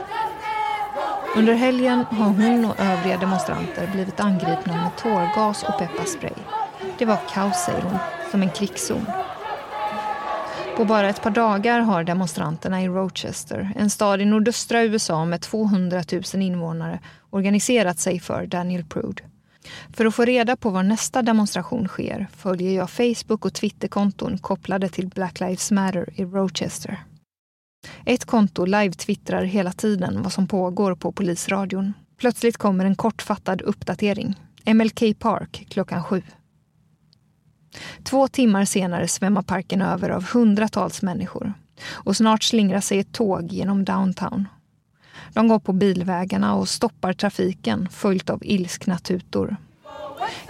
[1.35, 6.33] Under helgen har hon och övriga demonstranter blivit angripna med tårgas och pepparspray.
[6.97, 7.97] Det var kaos, säger hon,
[8.31, 9.05] som en krigszon.
[10.77, 15.41] På bara ett par dagar har demonstranterna i Rochester, en stad i nordöstra USA med
[15.41, 19.23] 200 000 invånare, organiserat sig för Daniel Prude.
[19.93, 24.89] För att få reda på var nästa demonstration sker följer jag Facebook och Twitterkonton kopplade
[24.89, 27.03] till Black Lives Matter i Rochester.
[28.05, 31.93] Ett konto live-twittrar hela tiden vad som pågår på polisradion.
[32.17, 34.35] Plötsligt kommer en kortfattad uppdatering.
[34.65, 36.21] MLK Park klockan sju.
[38.03, 41.53] Två timmar senare svämmar parken över av hundratals människor
[41.89, 44.47] och snart slingrar sig ett tåg genom downtown.
[45.33, 49.55] De går på bilvägarna och stoppar trafiken följt av ilskna tutor.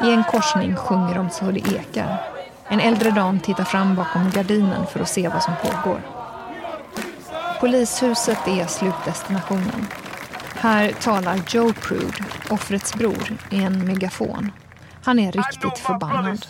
[0.04, 2.18] I en korsning sjunger de så det ekar.
[2.68, 6.02] En äldre dam tittar fram bakom gardinen för att se vad som pågår.
[7.60, 9.88] Polishuset är slutdestinationen.
[10.56, 14.52] Här talar Joe Prude, offrets bror, i en megafon.
[15.04, 16.46] Han är riktigt förbannad.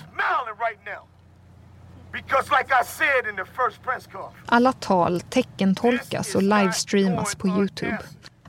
[4.45, 8.00] Alla tal teckentolkas och livestreamas på Youtube.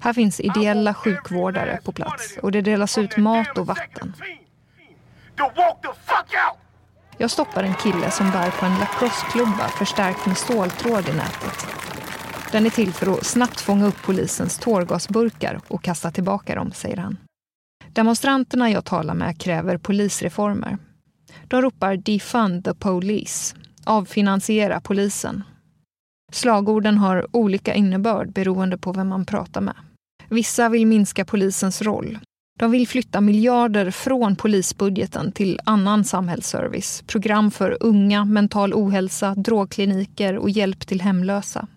[0.01, 4.15] Här finns ideella sjukvårdare på plats och det delas ut mat och vatten.
[7.19, 11.67] Jag stoppar en kille som bär på en lacrosseklubba förstärkt med ståltråd i nätet.
[12.53, 16.97] Den är till för att snabbt fånga upp polisens tårgasburkar och kasta tillbaka dem, säger
[16.97, 17.17] han.
[17.89, 20.79] Demonstranterna jag talar med kräver polisreformer.
[21.53, 25.45] De ropar defund the police, avfinansiera polisen.
[26.33, 29.75] Slagorden har olika innebörd beroende på vem man pratar med.
[30.29, 32.19] Vissa vill minska polisens roll.
[32.59, 40.37] De vill flytta miljarder från polisbudgeten till annan samhällsservice, program för unga, mental ohälsa, drogkliniker
[40.37, 41.69] och hjälp till hemlösa.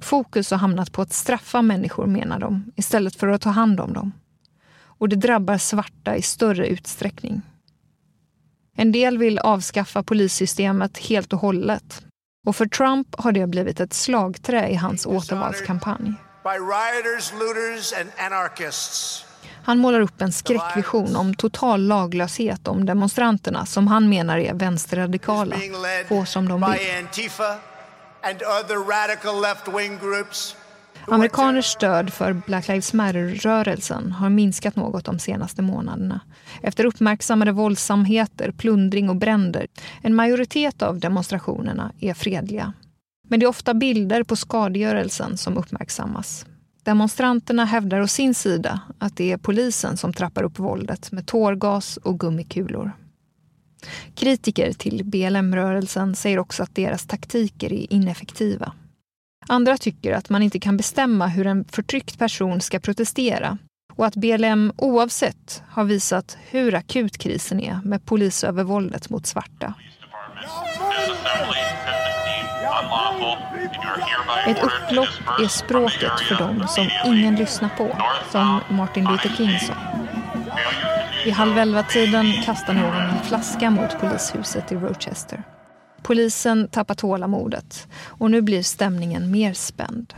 [0.00, 3.92] Fokus har hamnat på att straffa människor, menar de, istället för att ta hand om
[3.92, 4.12] dem.
[4.76, 7.42] Och det drabbar svarta i större utsträckning.
[8.76, 12.02] En del vill avskaffa polissystemet helt och hållet.
[12.46, 16.14] Och för Trump har det blivit ett slagträ i hans återvalskampanj.
[19.64, 25.56] Han målar upp en skräckvision om total laglöshet om demonstranterna som han menar är vänsterradikala,
[26.08, 26.80] få som de vill.
[31.06, 36.20] Amerikaners stöd för Black Lives Matter-rörelsen har minskat något de senaste månaderna.
[36.62, 39.66] Efter uppmärksammade våldsamheter, plundring och bränder.
[40.02, 42.72] En majoritet av demonstrationerna är fredliga.
[43.28, 46.46] Men det är ofta bilder på skadegörelsen som uppmärksammas.
[46.82, 51.96] Demonstranterna hävdar å sin sida att det är polisen som trappar upp våldet med tårgas
[51.96, 52.92] och gummikulor.
[54.14, 58.72] Kritiker till BLM-rörelsen säger också att deras taktiker är ineffektiva.
[59.48, 63.58] Andra tycker att man inte kan bestämma hur en förtryckt person ska protestera
[63.96, 69.74] och att BLM oavsett har visat hur akut krisen är med polisövervåldet mot svarta.
[74.46, 77.96] Ett upplopp är språket för dem som ingen lyssnar på,
[78.32, 79.74] som Martin Luther King sa.
[81.24, 85.42] Vid halv elva-tiden kastar någon en flaska mot polishuset i Rochester.
[86.04, 90.14] Polisen tappar tålamodet och nu blir stämningen mer spänd.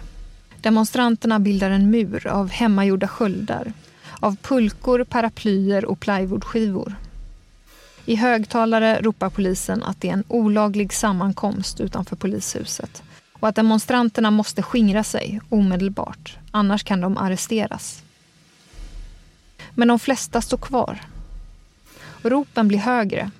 [0.60, 3.72] Demonstranterna bildar en mur av hemmagjorda sköldar,
[4.20, 6.94] av pulkor, paraplyer och plywoodskivor.
[8.04, 14.30] I högtalare ropar polisen att det är en olaglig sammankomst utanför polishuset och att demonstranterna
[14.30, 18.02] måste skingra sig omedelbart, annars kan de arresteras.
[19.74, 21.00] Men de flesta står kvar.
[22.22, 23.30] Ropen blir högre.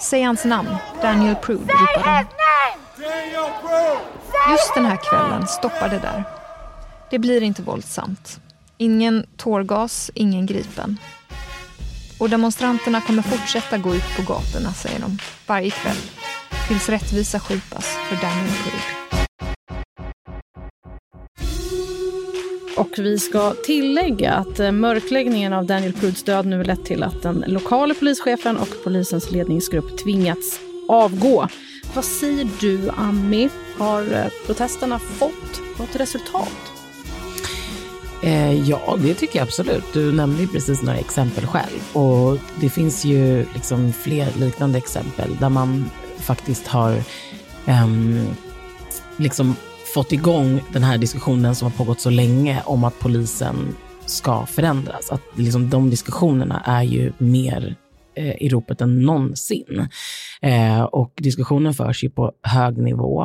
[0.00, 2.26] Säg hans namn, Daniel Prude, ropar de.
[4.50, 6.24] Just den här kvällen stoppar det där.
[7.10, 8.40] Det blir inte våldsamt.
[8.78, 10.98] Ingen tårgas, ingen gripen.
[12.18, 15.96] Och demonstranterna kommer fortsätta gå ut på gatorna, säger de, varje kväll.
[16.68, 19.15] Tills rättvisa skipas för Daniel Prude.
[22.76, 27.22] Och vi ska tillägga att eh, mörkläggningen av Daniel Pruds död nu lett till att
[27.22, 31.48] den lokala polischefen och polisens ledningsgrupp tvingats avgå.
[31.94, 33.48] Vad säger du, Ami?
[33.78, 36.72] Har eh, protesterna fått något resultat?
[38.22, 39.92] Eh, ja, det tycker jag absolut.
[39.92, 41.96] Du nämnde ju precis några exempel själv.
[41.96, 47.02] Och det finns ju liksom fler liknande exempel där man faktiskt har
[47.66, 48.26] um,
[49.16, 49.56] liksom
[49.96, 53.56] fått igång den här diskussionen som har pågått så länge om att polisen
[54.06, 55.10] ska förändras.
[55.10, 57.76] Att liksom de diskussionerna är ju mer
[58.16, 59.88] eh, i ropet än någonsin.
[60.42, 63.24] Eh, och diskussionen förs ju på hög nivå.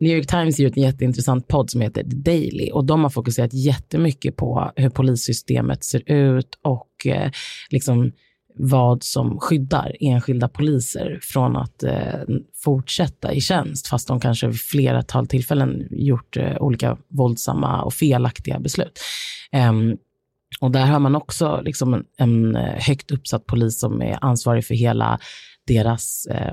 [0.00, 3.10] New York Times ger ut en jätteintressant podd som heter The Daily och de har
[3.10, 7.30] fokuserat jättemycket på hur polissystemet ser ut och eh,
[7.70, 8.12] liksom
[8.56, 12.20] vad som skyddar enskilda poliser från att eh,
[12.64, 17.94] fortsätta i tjänst, fast de kanske vid flera tal tillfällen gjort eh, olika våldsamma och
[17.94, 19.00] felaktiga beslut.
[19.68, 19.96] Um,
[20.60, 24.66] och där har man också liksom en, en, eh, högt uppsatt polis som är ansvarig
[24.66, 25.18] för hela
[25.66, 26.52] deras eh,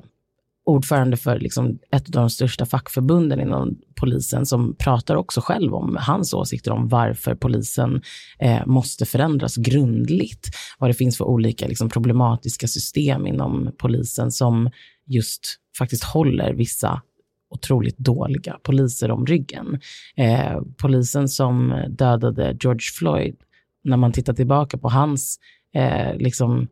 [0.66, 5.98] ordförande för liksom ett av de största fackförbunden inom polisen som pratar också själv om
[6.00, 8.02] hans åsikter om varför polisen
[8.40, 10.50] eh, måste förändras grundligt.
[10.80, 14.70] Vad det finns för olika liksom, problematiska system inom polisen som
[15.06, 15.42] just
[15.78, 17.02] faktiskt håller vissa
[17.50, 19.80] otroligt dåliga poliser om ryggen.
[20.16, 23.36] Eh, polisen som dödade George Floyd,
[23.84, 25.40] när man tittar tillbaka på hans
[25.76, 26.68] eh, liksom,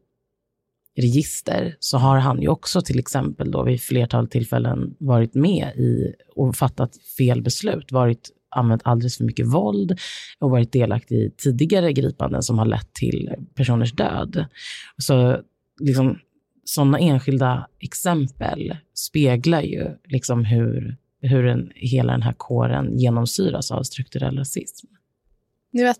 [1.01, 6.13] register så har han ju också till exempel då vid flertal tillfällen varit med i
[6.35, 9.99] och fattat fel beslut, varit använt alldeles för mycket våld
[10.39, 14.45] och varit delaktig i tidigare gripanden som har lett till personers död.
[14.97, 15.41] Så
[15.79, 16.19] liksom,
[16.63, 23.83] sådana enskilda exempel speglar ju liksom hur, hur en, hela den här kåren genomsyras av
[23.83, 24.87] strukturell rasism.
[25.71, 25.99] Ni vet.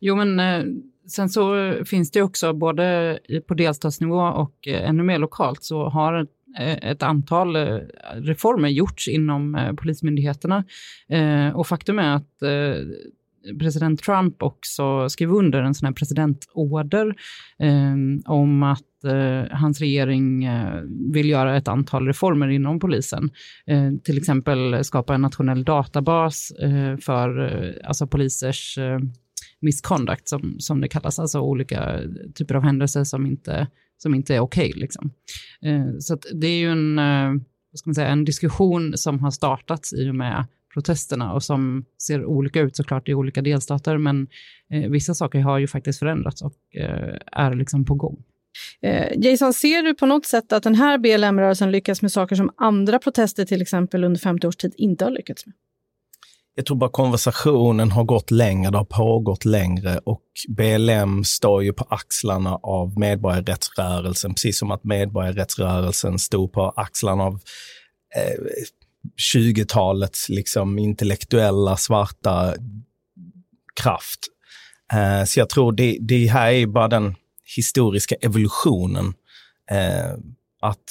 [0.00, 0.64] Jo, men eh,
[1.10, 6.26] sen så finns det också både på delstatsnivå och eh, ännu mer lokalt så har
[6.58, 7.78] eh, ett antal eh,
[8.14, 10.64] reformer gjorts inom polismyndigheterna.
[11.54, 12.38] Och faktum är att
[13.58, 17.14] president Trump också skrev under en sån här presidentorder
[18.24, 18.80] om att
[19.50, 20.48] hans regering
[21.12, 23.30] vill göra ett antal reformer inom polisen.
[24.04, 26.52] till exempel skapa en nationell databas
[27.00, 27.38] för
[27.84, 28.78] alltså polisers
[29.60, 32.00] misconduct som, som det kallas, alltså olika
[32.34, 33.66] typer av händelser som inte,
[33.98, 34.68] som inte är okej.
[34.68, 35.10] Okay, liksom.
[35.62, 39.30] eh, så det är ju en, eh, vad ska man säga, en diskussion som har
[39.30, 44.28] startats i och med protesterna och som ser olika ut såklart i olika delstater, men
[44.70, 48.24] eh, vissa saker har ju faktiskt förändrats och eh, är liksom på gång.
[48.82, 52.50] Eh, Jason, ser du på något sätt att den här BLM-rörelsen lyckas med saker som
[52.56, 55.54] andra protester, till exempel under 50 års tid, inte har lyckats med?
[56.60, 61.72] Jag tror bara konversationen har gått längre, det har pågått längre och BLM står ju
[61.72, 67.34] på axlarna av medborgarrättsrörelsen, precis som att medborgarrättsrörelsen stod på axlarna av
[68.16, 68.40] eh,
[69.34, 72.54] 20-talets liksom, intellektuella svarta
[73.82, 74.20] kraft.
[74.92, 77.14] Eh, så jag tror det, det här är bara den
[77.56, 79.14] historiska evolutionen.
[79.70, 80.12] Eh,
[80.60, 80.90] att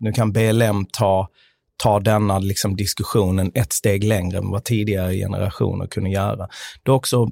[0.00, 1.28] nu kan BLM ta
[1.76, 6.48] ta denna liksom, diskussionen ett steg längre än vad tidigare generationer kunde göra.
[6.82, 7.30] Det är också,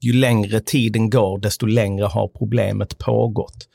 [0.00, 3.68] ju längre tiden går, desto längre har problemet pågått.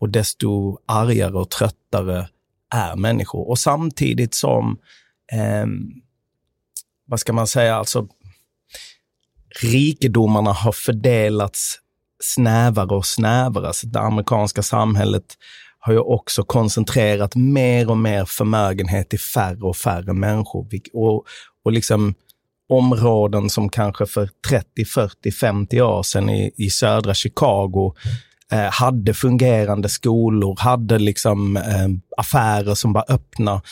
[0.00, 2.28] Och desto argare och tröttare
[2.74, 3.48] är människor.
[3.48, 4.78] Och samtidigt som,
[5.32, 5.66] eh,
[7.06, 8.08] vad ska man säga, alltså
[9.62, 11.78] rikedomarna har fördelats
[12.22, 13.72] snävare och snävare.
[13.72, 15.36] Så det amerikanska samhället
[15.80, 20.66] har ju också koncentrerat mer och mer förmögenhet till färre och färre människor.
[20.92, 21.24] Och,
[21.64, 22.14] och liksom
[22.68, 27.94] områden som kanske för 30, 40, 50 år sedan i, i södra Chicago
[28.52, 33.62] eh, hade fungerande skolor, hade liksom eh, affärer som var öppna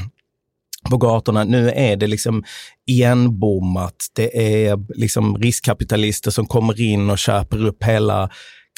[0.90, 1.44] på gatorna.
[1.44, 2.44] Nu är det liksom
[2.86, 4.06] igenbommat.
[4.14, 8.30] Det är liksom riskkapitalister som kommer in och köper upp hela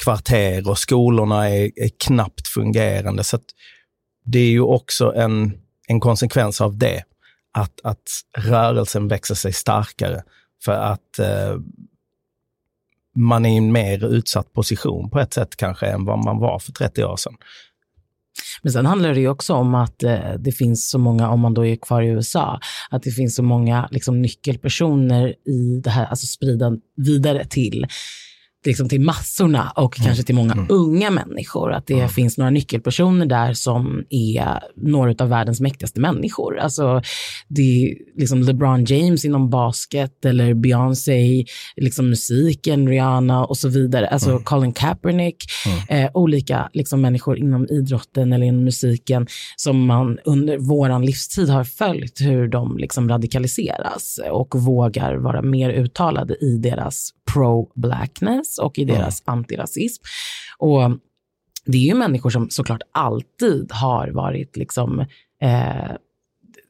[0.03, 3.23] kvarter och skolorna är, är knappt fungerande.
[3.23, 3.39] Så
[4.23, 5.53] det är ju också en,
[5.87, 7.03] en konsekvens av det,
[7.53, 10.23] att, att rörelsen växer sig starkare
[10.65, 11.57] för att eh,
[13.15, 16.59] man är i en mer utsatt position på ett sätt kanske än vad man var
[16.59, 17.33] för 30 år sedan.
[18.61, 21.53] Men sen handlar det ju också om att eh, det finns så många, om man
[21.53, 26.05] då är kvar i USA, att det finns så många liksom, nyckelpersoner i det här,
[26.05, 27.87] alltså sprida vidare till
[28.65, 30.05] liksom till massorna och mm.
[30.05, 30.65] kanske till många mm.
[30.69, 31.73] unga människor.
[31.73, 32.09] Att det mm.
[32.09, 36.59] finns några nyckelpersoner där som är några av världens mäktigaste människor.
[36.59, 37.01] Alltså,
[37.47, 41.45] det är liksom LeBron James inom basket eller Beyoncé,
[41.75, 44.07] liksom musiken, Rihanna och så vidare.
[44.07, 44.43] Alltså mm.
[44.43, 46.05] Colin Kaepernick, mm.
[46.05, 51.63] eh, olika liksom, människor inom idrotten eller inom musiken som man under våran livstid har
[51.63, 58.85] följt hur de liksom radikaliseras och vågar vara mer uttalade i deras pro-blackness och i
[58.85, 59.37] deras mm.
[59.37, 60.03] antirasism.
[60.57, 60.91] Och
[61.65, 64.99] det är ju människor som såklart alltid har varit liksom
[65.41, 65.91] eh,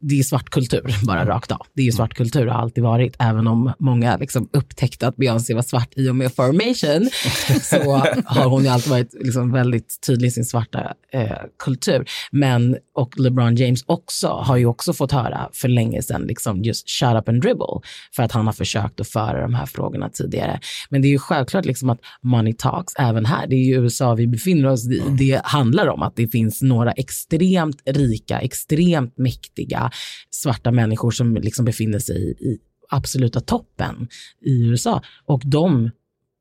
[0.01, 1.67] det är svart kultur, bara rakt av.
[1.73, 5.15] Det är ju svart kultur och har alltid varit, även om många liksom upptäckte att
[5.15, 7.09] Beyoncé var svart i och med Formation,
[7.61, 12.05] så har hon ju alltid varit liksom väldigt tydlig i sin svarta eh, kultur.
[12.31, 16.89] Men, och LeBron James också, har ju också fått höra för länge sedan, liksom just
[16.89, 17.81] shut up and dribble,
[18.15, 20.59] för att han har försökt att föra de här frågorna tidigare.
[20.89, 24.15] Men det är ju självklart liksom att money talks, även här, det är ju USA
[24.15, 29.90] vi befinner oss i, det handlar om att det finns några extremt rika, extremt mäktiga,
[30.29, 34.07] svarta människor som liksom befinner sig i absoluta toppen
[34.41, 35.01] i USA.
[35.25, 35.91] Och de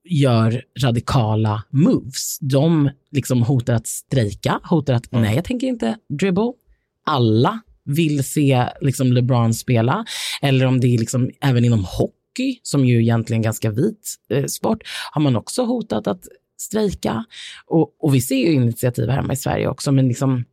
[0.04, 2.38] gör radikala moves.
[2.40, 5.24] De liksom hotar att strejka, hotar att mm.
[5.24, 6.52] nej, jag tänker inte dribble.
[7.06, 10.04] Alla vill se liksom LeBron spela.
[10.42, 14.82] Eller om det är liksom även inom hockey, som ju egentligen ganska vit eh, sport,
[15.12, 16.24] har man också hotat att
[16.58, 17.24] strejka.
[17.66, 20.44] Och, och vi ser ju initiativ här hemma i Sverige också, men liksom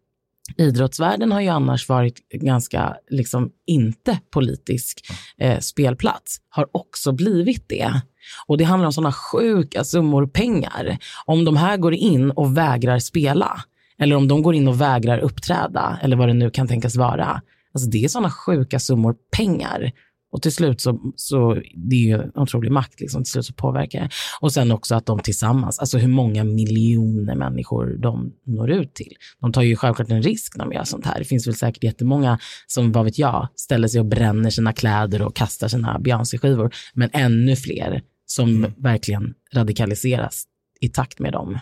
[0.58, 5.00] Idrottsvärlden har ju annars varit ganska, liksom inte politisk
[5.38, 8.02] eh, spelplats, har också blivit det.
[8.48, 10.98] Och det handlar om sådana sjuka summor pengar.
[11.26, 13.62] Om de här går in och vägrar spela,
[14.00, 17.41] eller om de går in och vägrar uppträda, eller vad det nu kan tänkas vara.
[17.74, 19.91] Alltså det är sådana sjuka summor pengar.
[20.32, 23.54] Och till slut så, så det är ju en otrolig makt, liksom, till slut så
[23.54, 24.10] påverkar det.
[24.42, 29.14] Och sen också att de tillsammans, alltså hur många miljoner människor de når ut till.
[29.40, 31.20] De tar ju självklart en risk när de gör sånt här.
[31.20, 35.22] Det finns väl säkert jättemånga som, vad vet jag, ställer sig och bränner sina kläder
[35.22, 36.76] och kastar sina Beyoncé-skivor.
[36.94, 38.74] Men ännu fler som mm.
[38.78, 40.44] verkligen radikaliseras
[40.80, 41.60] i takt med dem.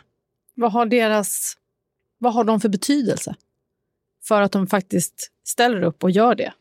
[0.56, 1.58] Vad har deras,
[2.20, 3.36] vad har de för betydelse
[4.28, 6.54] för att de faktiskt ställer upp och gör det?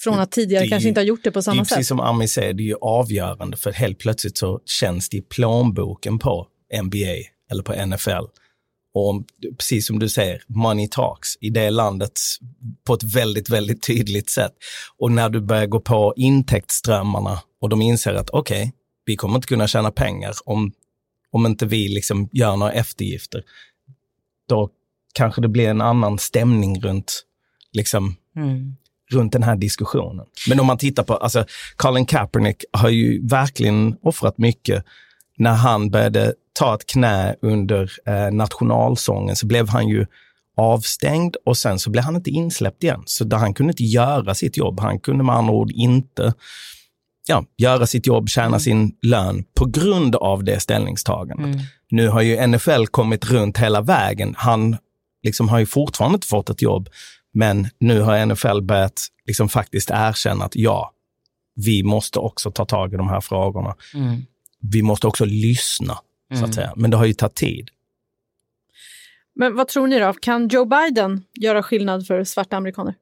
[0.00, 1.76] Från att tidigare kanske inte har gjort det på samma det sätt.
[1.76, 5.22] Precis som Ami säger, det är ju avgörande för helt plötsligt så känns det i
[5.22, 6.46] plånboken på
[6.82, 7.16] NBA
[7.50, 8.24] eller på NFL.
[8.94, 9.24] Och om,
[9.58, 12.20] precis som du säger, money talks i det landet
[12.84, 14.52] på ett väldigt, väldigt tydligt sätt.
[14.98, 18.72] Och när du börjar gå på intäktsströmmarna och de inser att okej, okay,
[19.04, 20.72] vi kommer inte kunna tjäna pengar om,
[21.30, 23.42] om inte vi liksom gör några eftergifter.
[24.48, 24.70] Då
[25.14, 27.24] kanske det blir en annan stämning runt
[27.72, 28.76] liksom, mm
[29.12, 30.26] runt den här diskussionen.
[30.48, 31.44] Men om man tittar på, alltså
[31.76, 34.84] Colin Kaepernick har ju verkligen offrat mycket.
[35.38, 40.06] När han började ta ett knä under eh, nationalsången så blev han ju
[40.56, 43.02] avstängd och sen så blev han inte insläppt igen.
[43.06, 44.80] Så där han kunde inte göra sitt jobb.
[44.80, 46.32] Han kunde med andra ord inte
[47.26, 48.60] ja, göra sitt jobb, tjäna mm.
[48.60, 51.54] sin lön på grund av det ställningstagandet.
[51.54, 51.60] Mm.
[51.90, 54.34] Nu har ju NFL kommit runt hela vägen.
[54.38, 54.76] Han
[55.22, 56.88] liksom har ju fortfarande inte fått ett jobb,
[57.32, 60.92] men nu har NFL börjat liksom faktiskt erkänna att ja,
[61.54, 63.74] vi måste också ta tag i de här frågorna.
[63.94, 64.22] Mm.
[64.72, 65.94] Vi måste också lyssna,
[66.28, 66.52] så att mm.
[66.52, 66.72] säga.
[66.76, 67.70] Men det har ju tagit tid.
[69.34, 70.12] Men vad tror ni då?
[70.12, 72.94] Kan Joe Biden göra skillnad för svarta amerikaner?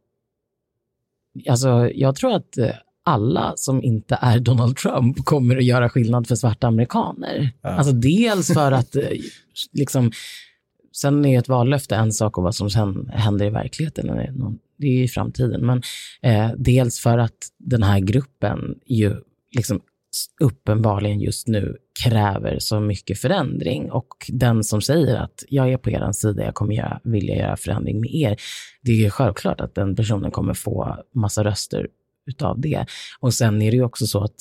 [1.48, 2.70] Alltså, jag tror att eh,
[3.04, 7.50] alla som inte är Donald Trump kommer att göra skillnad för svarta amerikaner.
[7.62, 7.68] Ja.
[7.68, 9.08] Alltså dels för att eh,
[9.72, 10.12] liksom,
[10.92, 14.06] sen är ett vallöfte en sak och vad som sen händer i verkligheten,
[14.76, 15.66] det är i framtiden.
[15.66, 15.82] Men
[16.22, 19.16] eh, dels för att den här gruppen ju
[19.56, 19.80] liksom
[20.40, 25.90] uppenbarligen just nu kräver så mycket förändring och den som säger att jag är på
[25.90, 28.36] er sida, jag kommer göra, vilja göra förändring med er,
[28.82, 31.88] det är ju självklart att den personen kommer få massa röster
[32.26, 32.86] utav det.
[33.20, 34.34] Och sen är det ju också så att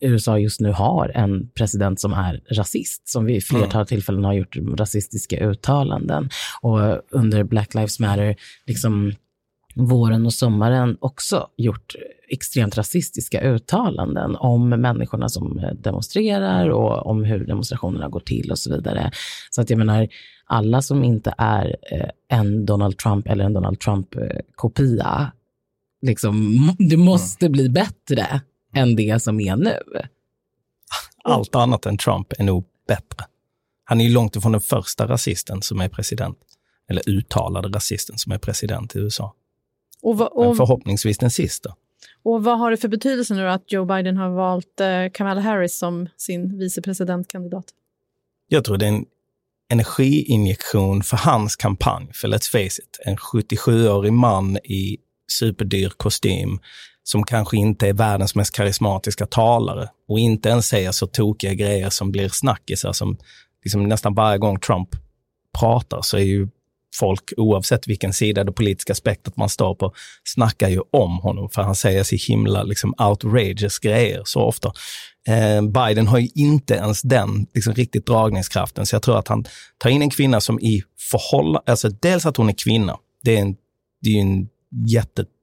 [0.00, 4.56] USA just nu har en president som är rasist, som vid flertal tillfällen har gjort
[4.78, 6.28] rasistiska uttalanden.
[6.60, 6.78] Och
[7.10, 8.36] under Black Lives Matter,
[8.66, 9.12] liksom
[9.74, 11.94] våren och sommaren också gjort
[12.28, 18.70] extremt rasistiska uttalanden om människorna som demonstrerar och om hur demonstrationerna går till och så
[18.70, 19.10] vidare.
[19.50, 20.08] Så att jag menar,
[20.46, 25.32] alla som inte är eh, en Donald Trump eller en Donald Trump-kopia,
[26.02, 28.40] liksom, det måste bli bättre
[28.74, 29.78] än det som är nu.
[31.24, 33.24] Allt annat än Trump är nog bättre.
[33.84, 36.38] Han är ju långt ifrån den första rasisten som är president.
[36.90, 39.34] Eller uttalade rasisten som är president i USA.
[40.02, 41.74] Och, Men och, förhoppningsvis den sista.
[42.22, 45.78] och vad har det för betydelse nu att Joe Biden har valt eh, Kamala Harris
[45.78, 47.64] som sin vicepresidentkandidat?
[48.48, 49.04] Jag tror det är en
[49.68, 52.10] energiinjektion för hans kampanj.
[52.12, 54.96] För let's face it, en 77-årig man i
[55.38, 56.58] superdyr kostym
[57.10, 61.90] som kanske inte är världens mest karismatiska talare och inte ens säger så tokiga grejer
[61.90, 63.18] som blir snackisar som
[63.64, 64.88] liksom nästan varje gång Trump
[65.58, 66.48] pratar så är ju
[66.94, 69.92] folk, oavsett vilken sida det politiska spektrat man står på,
[70.24, 74.72] snackar ju om honom för han säger så himla liksom outrageous grejer så ofta.
[75.28, 79.44] Eh, Biden har ju inte ens den liksom, riktigt dragningskraften, så jag tror att han
[79.78, 83.40] tar in en kvinna som i förhållande, alltså dels att hon är kvinna, det är,
[83.40, 83.56] en,
[84.02, 84.48] det är ju en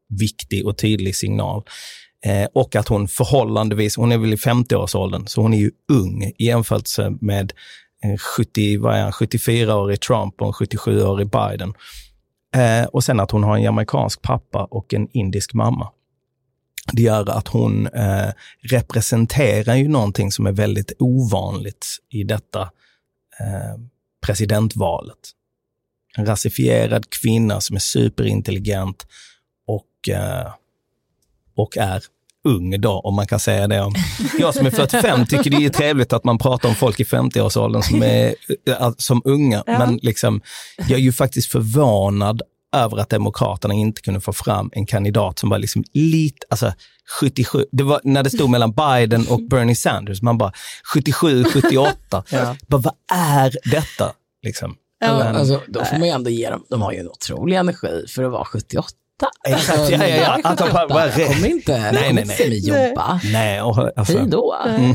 [0.09, 1.63] viktig och tydlig signal.
[2.25, 6.23] Eh, och att hon förhållandevis, hon är väl i 50-årsåldern, så hon är ju ung
[6.23, 7.53] i jämförelse med
[8.03, 11.73] eh, en 70, vad är han, 74-årig Trump och en 77-årig Biden.
[12.55, 15.91] Eh, och sen att hon har en jamaicansk pappa och en indisk mamma.
[16.93, 18.29] Det gör att hon eh,
[18.61, 22.61] representerar ju någonting som är väldigt ovanligt i detta
[23.39, 23.79] eh,
[24.25, 25.17] presidentvalet.
[26.17, 29.07] En rasifierad kvinna som är superintelligent
[30.07, 30.47] och, eh,
[31.57, 32.03] och är
[32.47, 33.81] ung då, om man kan säga det.
[33.81, 33.95] om-
[34.39, 37.81] Jag som är 45 tycker det är trevligt att man pratar om folk i 50-årsåldern
[37.83, 38.35] som är
[38.67, 39.79] eh, som unga, Ja.
[39.79, 40.41] men liksom,
[40.77, 42.41] jag är ju faktiskt förvånad
[42.75, 46.73] över att Demokraterna inte kunde få fram en kandidat som var liksom lite, alltså
[47.21, 50.51] 77, det var när det stod mellan Biden och Bernie Sanders, man bara
[50.93, 52.55] 77, 78, Ja.
[52.67, 54.11] bara, vad är detta?
[54.43, 54.75] Liksom.
[54.99, 57.55] Ja, Men- alltså, då får man ju ändå ge dem, de har ju en otrolig
[57.57, 58.87] energi för att vara 78.
[59.47, 60.39] Exakt, Alltså, ja, ja, ja.
[60.43, 63.19] Att de bara- 78, bara- kommer inte, Nej, nej, nej, jobba.
[63.33, 64.55] Nej, och, alltså, Hej då.
[64.67, 64.91] Mm.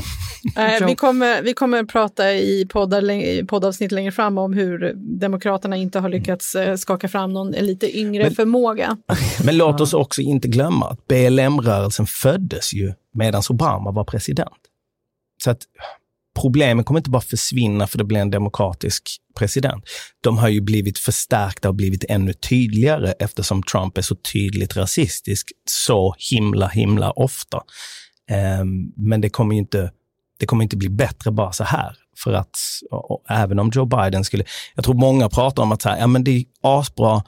[0.56, 5.98] Eh, vi, kommer, vi kommer prata i, poddar, poddavsnitt längre fram om hur Demokraterna inte
[5.98, 8.96] har lyckats eh, skaka fram någon lite yngre Men- förmåga.
[9.44, 14.54] Men låt oss också inte glömma att BLM-rörelsen föddes ju medan Obama var president.
[15.44, 15.58] Så att
[16.40, 19.84] problemen kommer inte bara försvinna för det blir en demokratisk president.
[20.20, 25.52] De har ju blivit förstärkta och blivit ännu tydligare eftersom Trump är så tydligt rasistisk
[25.64, 27.60] så himla, himla ofta.
[28.30, 29.90] Ehm, men det kommer ju inte,
[30.38, 31.96] det kommer inte bli bättre bara så här.
[32.24, 32.58] För att
[33.28, 36.24] även om Joe Biden skulle, jag tror många pratar om att så här, ja, men
[36.24, 37.22] det är asbra,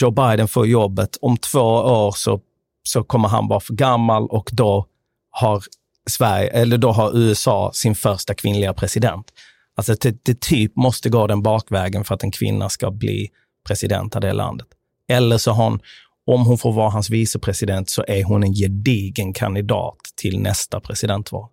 [0.00, 2.40] Joe Biden får jobbet, om två år så,
[2.82, 4.86] så kommer han vara för gammal och då
[5.30, 5.62] har
[6.10, 9.32] Sverige, eller då har USA sin första kvinnliga president.
[9.76, 13.28] Alltså det, det typ måste gå den bakvägen för att en kvinna ska bli
[13.66, 14.66] president av det landet.
[15.08, 15.80] Eller så har hon,
[16.26, 21.48] om hon får vara hans vicepresident så är hon en gedigen kandidat till nästa presidentval.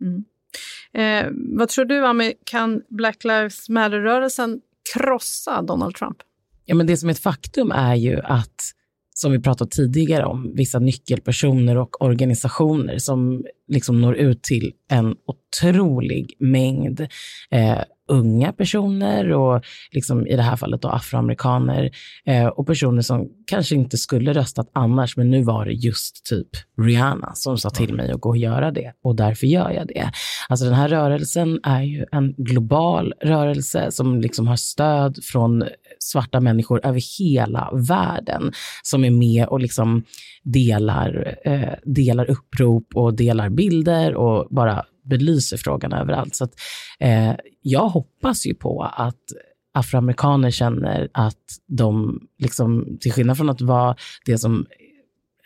[0.00, 0.24] Mm.
[0.94, 4.60] Eh, vad tror du, Ami, kan Black Lives Matter-rörelsen
[4.94, 6.16] krossa Donald Trump?
[6.64, 8.72] Ja, men det som är ett faktum är ju att,
[9.22, 15.16] som vi pratat tidigare om, vissa nyckelpersoner och organisationer som liksom når ut till en
[15.26, 17.00] otrolig mängd
[17.50, 19.62] eh, unga personer och
[19.92, 21.90] liksom i det här fallet då afroamerikaner
[22.26, 26.48] eh, och personer som kanske inte skulle röstat annars, men nu var det just typ
[26.78, 30.12] Rihanna som sa till mig att gå och göra det och därför gör jag det.
[30.48, 35.64] Alltså den här rörelsen är ju en global rörelse som liksom har stöd från
[36.02, 40.04] svarta människor över hela världen som är med och liksom
[40.42, 46.36] delar, eh, delar upprop och delar bilder och bara belyser frågan överallt.
[46.36, 46.52] Så att,
[47.00, 47.32] eh,
[47.62, 49.22] jag hoppas ju på att
[49.74, 53.96] afroamerikaner känner att de, liksom, till skillnad från att vara
[54.26, 54.66] det som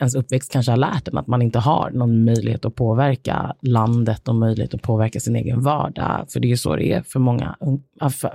[0.01, 4.29] ens uppväxt kanske har lärt en, att man inte har någon möjlighet att påverka landet
[4.29, 7.21] och möjlighet att påverka sin egen vardag, för det är ju så det är för
[7.21, 7.57] många,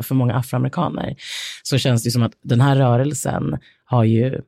[0.02, 1.16] för många afroamerikaner,
[1.64, 4.42] så känns det som att den här rörelsen har ju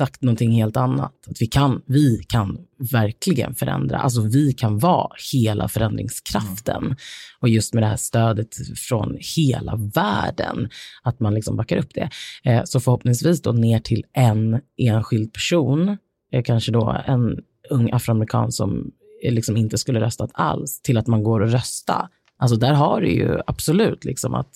[0.00, 1.12] sagt någonting helt annat.
[1.26, 2.58] Att vi kan, vi kan
[2.92, 3.98] verkligen förändra.
[3.98, 6.84] Alltså vi kan vara hela förändringskraften.
[6.84, 6.96] Mm.
[7.40, 10.68] Och just med det här stödet från hela världen,
[11.02, 12.10] att man liksom backar upp det.
[12.44, 15.96] Eh, så förhoppningsvis då ner till en enskild person,
[16.32, 17.38] eh, kanske då en
[17.70, 18.90] ung afroamerikan som
[19.24, 22.08] eh, liksom inte skulle röstat alls, till att man går och rösta.
[22.38, 24.52] Alltså där har du ju absolut liksom att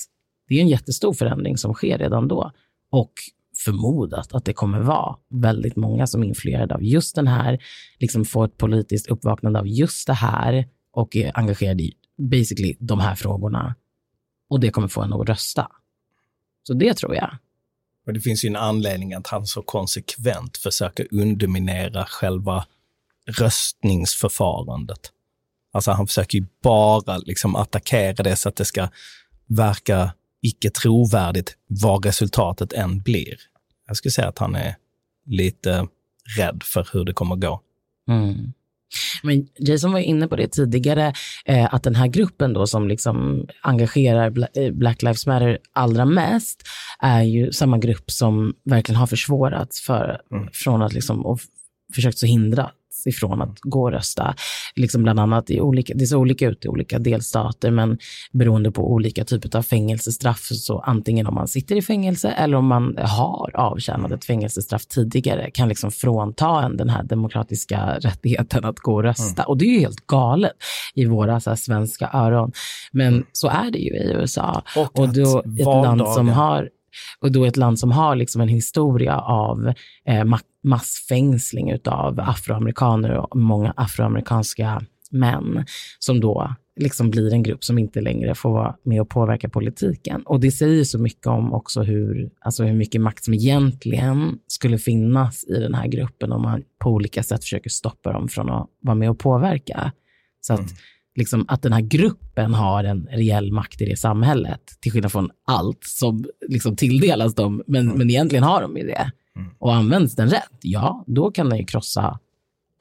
[0.49, 2.53] det är en jättestor förändring som sker redan då.
[2.91, 3.13] Och
[3.57, 7.63] förmodat att det kommer vara väldigt många som är influerade av just den här,
[7.99, 13.01] liksom får ett politiskt uppvaknande av just det här och är engagerade i basically de
[13.01, 13.75] här frågorna.
[14.49, 15.69] Och det kommer få en att rösta.
[16.63, 17.37] Så det tror jag.
[18.07, 22.67] Och det finns ju en anledning att han så konsekvent försöker underminera själva
[23.27, 25.13] röstningsförfarandet.
[25.73, 28.89] Alltså han försöker ju bara liksom attackera det så att det ska
[29.47, 30.13] verka
[30.45, 33.35] icke trovärdigt vad resultatet än blir.
[33.87, 34.77] Jag skulle säga att han är
[35.27, 35.87] lite
[36.39, 37.61] rädd för hur det kommer gå.
[38.09, 38.53] Mm.
[39.23, 41.13] Men Jason var inne på det tidigare,
[41.45, 46.63] eh, att den här gruppen då som liksom engagerar eh, Black Lives Matter allra mest
[47.01, 50.49] är ju samma grupp som verkligen har försvårats för, mm.
[50.53, 51.41] från att liksom, och
[51.95, 52.71] försökt så hindra
[53.07, 54.35] ifrån att gå och rösta.
[54.77, 57.99] Liksom bland annat i olika, det ser olika ut i olika delstater, men
[58.33, 62.67] beroende på olika typer av fängelsestraff, så antingen om man sitter i fängelse eller om
[62.67, 68.79] man har avtjänat ett fängelsestraff tidigare, kan liksom frånta en den här demokratiska rättigheten att
[68.79, 69.43] gå och rösta.
[69.43, 69.49] Mm.
[69.49, 70.53] Och det är ju helt galet
[70.95, 72.53] i våra så svenska öron.
[72.93, 73.27] Men mm.
[73.33, 74.63] så är det ju i USA.
[74.77, 76.69] Och, och då ett land som har
[77.21, 79.73] och då ett land som har liksom en historia av
[80.09, 80.25] eh,
[80.63, 85.65] massfängsling av afroamerikaner och många afroamerikanska män
[85.99, 90.23] som då liksom blir en grupp som inte längre får vara med och påverka politiken.
[90.23, 94.79] Och det säger så mycket om också hur, alltså hur mycket makt som egentligen skulle
[94.79, 98.69] finnas i den här gruppen om man på olika sätt försöker stoppa dem från att
[98.81, 99.93] vara med och påverka.
[100.41, 100.73] Så att, mm
[101.17, 105.31] liksom, att den här gruppen har en reell makt i det samhället, till skillnad från
[105.47, 107.99] allt som liksom tilldelas dem, men, mm.
[107.99, 109.13] men egentligen har de ju det.
[109.37, 109.51] Mm.
[109.59, 112.19] Och används den rätt, ja, då kan den ju krossa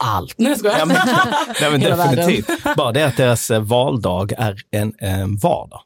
[0.04, 0.36] allt.
[0.38, 0.98] Nej, jag ja, men,
[1.62, 2.76] nej, men definitivt.
[2.78, 5.82] Bara det att deras eh, valdag är en, en vardag.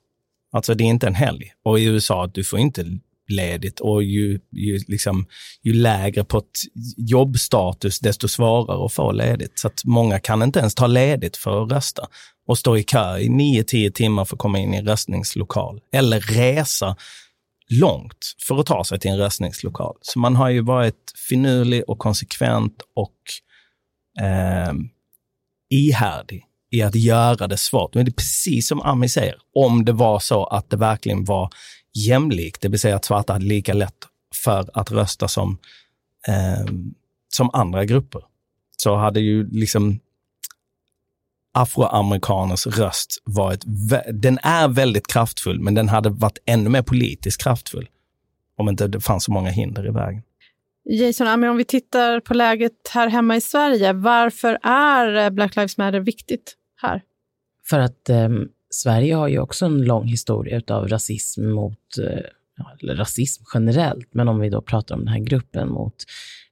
[0.51, 1.51] Alltså det är inte en helg.
[1.63, 2.85] Och i USA, du får inte
[3.27, 5.25] ledigt och ju, ju, liksom,
[5.63, 6.59] ju lägre på ett
[6.97, 9.59] jobbstatus, desto svårare att få ledigt.
[9.59, 12.07] Så att många kan inte ens ta ledigt för att rösta
[12.47, 15.81] och stå i kö i 9-10 timmar för att komma in i en röstningslokal.
[15.91, 16.95] Eller resa
[17.69, 19.97] långt för att ta sig till en röstningslokal.
[20.01, 23.17] Så man har ju varit finurlig och konsekvent och
[24.21, 24.73] eh,
[25.69, 27.95] ihärdig i att göra det svårt.
[27.95, 31.49] Men det är precis som Ami säger, om det var så att det verkligen var
[31.93, 34.07] jämlikt, det vill säga att svarta hade lika lätt
[34.43, 35.57] för att rösta som,
[36.27, 36.73] eh,
[37.29, 38.21] som andra grupper,
[38.77, 39.99] så hade ju liksom
[41.57, 43.63] afroamerikaners röst varit,
[44.13, 47.89] den är väldigt kraftfull, men den hade varit ännu mer politiskt kraftfull
[48.57, 50.21] om inte det fanns så många hinder i vägen.
[50.89, 55.99] Jason, om vi tittar på läget här hemma i Sverige, varför är Black Lives Matter
[55.99, 57.01] viktigt här?
[57.69, 58.29] För att eh,
[58.69, 64.27] Sverige har ju också en lång historia av rasism mot, eh, eller rasism generellt, men
[64.27, 65.95] om vi då pratar om den här gruppen mot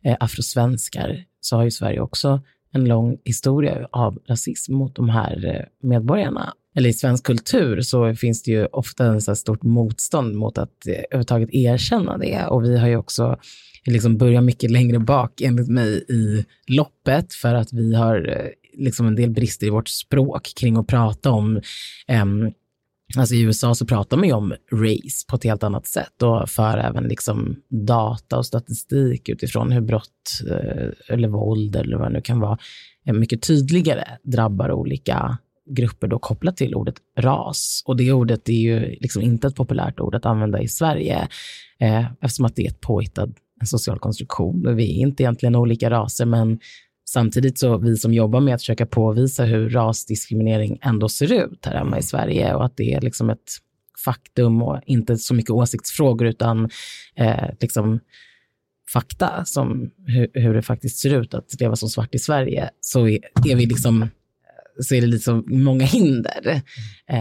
[0.04, 2.42] eh, afrosvenskar, så har ju Sverige också
[2.76, 6.54] en lång historia av rasism mot de här eh, medborgarna.
[6.76, 10.88] Eller i svensk kultur så finns det ju ofta en så stort motstånd mot att
[10.88, 12.46] eh, överhuvudtaget erkänna det.
[12.46, 13.38] Och vi har ju också
[13.86, 19.08] liksom börjat mycket längre bak, enligt mig, i loppet för att vi har eh, liksom
[19.08, 21.62] en del brister i vårt språk kring att prata om
[22.22, 22.52] um,
[23.18, 26.50] Alltså i USA så pratar man ju om race på ett helt annat sätt och
[26.50, 32.14] för även liksom data och statistik utifrån hur brott eh, eller våld eller vad det
[32.14, 32.58] nu kan vara
[33.14, 35.38] mycket tydligare drabbar olika
[35.70, 37.84] grupper då kopplat till ordet ras.
[37.86, 41.28] Och det ordet är ju liksom inte ett populärt ord att använda i Sverige
[41.80, 43.30] eh, eftersom att det är ett påhittad
[43.66, 44.76] social konstruktion.
[44.76, 46.60] Vi är inte egentligen olika raser, men
[47.10, 51.78] Samtidigt så vi som jobbar med att försöka påvisa hur rasdiskriminering ändå ser ut här
[51.78, 53.58] hemma i Sverige och att det är liksom ett
[54.06, 56.70] faktum och inte så mycket åsiktsfrågor utan
[57.16, 58.00] eh, liksom
[58.94, 63.08] fakta som hur, hur, det faktiskt ser ut att leva som svart i Sverige så
[63.08, 64.08] är, är vi liksom
[64.80, 66.62] så är det liksom många hinder.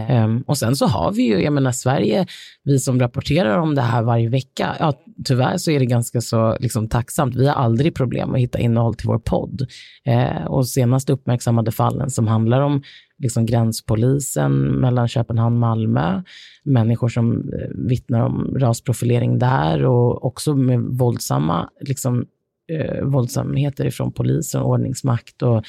[0.09, 2.27] Um, och sen så har vi ju, jag menar Sverige,
[2.63, 4.93] vi som rapporterar om det här varje vecka, ja
[5.25, 7.35] tyvärr så är det ganska så liksom, tacksamt.
[7.35, 9.67] Vi har aldrig problem att hitta innehåll till vår podd.
[10.09, 12.81] Uh, och senast uppmärksammade fallen som handlar om
[13.17, 16.21] liksom gränspolisen mellan Köpenhamn och Malmö,
[16.63, 22.25] människor som eh, vittnar om rasprofilering där och också med våldsamma liksom,
[22.71, 25.41] eh, våldsamheter från polisen och ordningsmakt.
[25.41, 25.63] Och,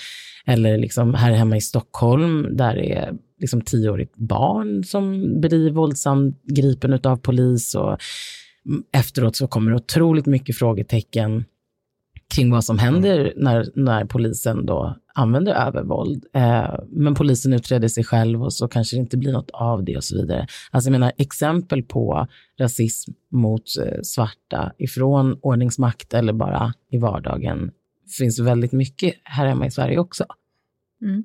[0.47, 6.43] eller liksom här hemma i Stockholm, där det är liksom tioårigt barn som blir våldsamt
[6.45, 7.75] gripen av polis.
[7.75, 7.99] Och
[8.67, 11.45] mm, efteråt så kommer det otroligt mycket frågetecken
[12.35, 16.25] kring vad som händer när, när polisen då använder övervåld.
[16.35, 19.97] Eh, men polisen utreder sig själv och så kanske det inte blir något av det
[19.97, 20.47] och så vidare.
[20.71, 22.27] Alltså jag menar exempel på
[22.61, 27.71] rasism mot eh, svarta ifrån ordningsmakt eller bara i vardagen
[28.19, 30.25] finns väldigt mycket här hemma i Sverige också.
[31.03, 31.25] Mm.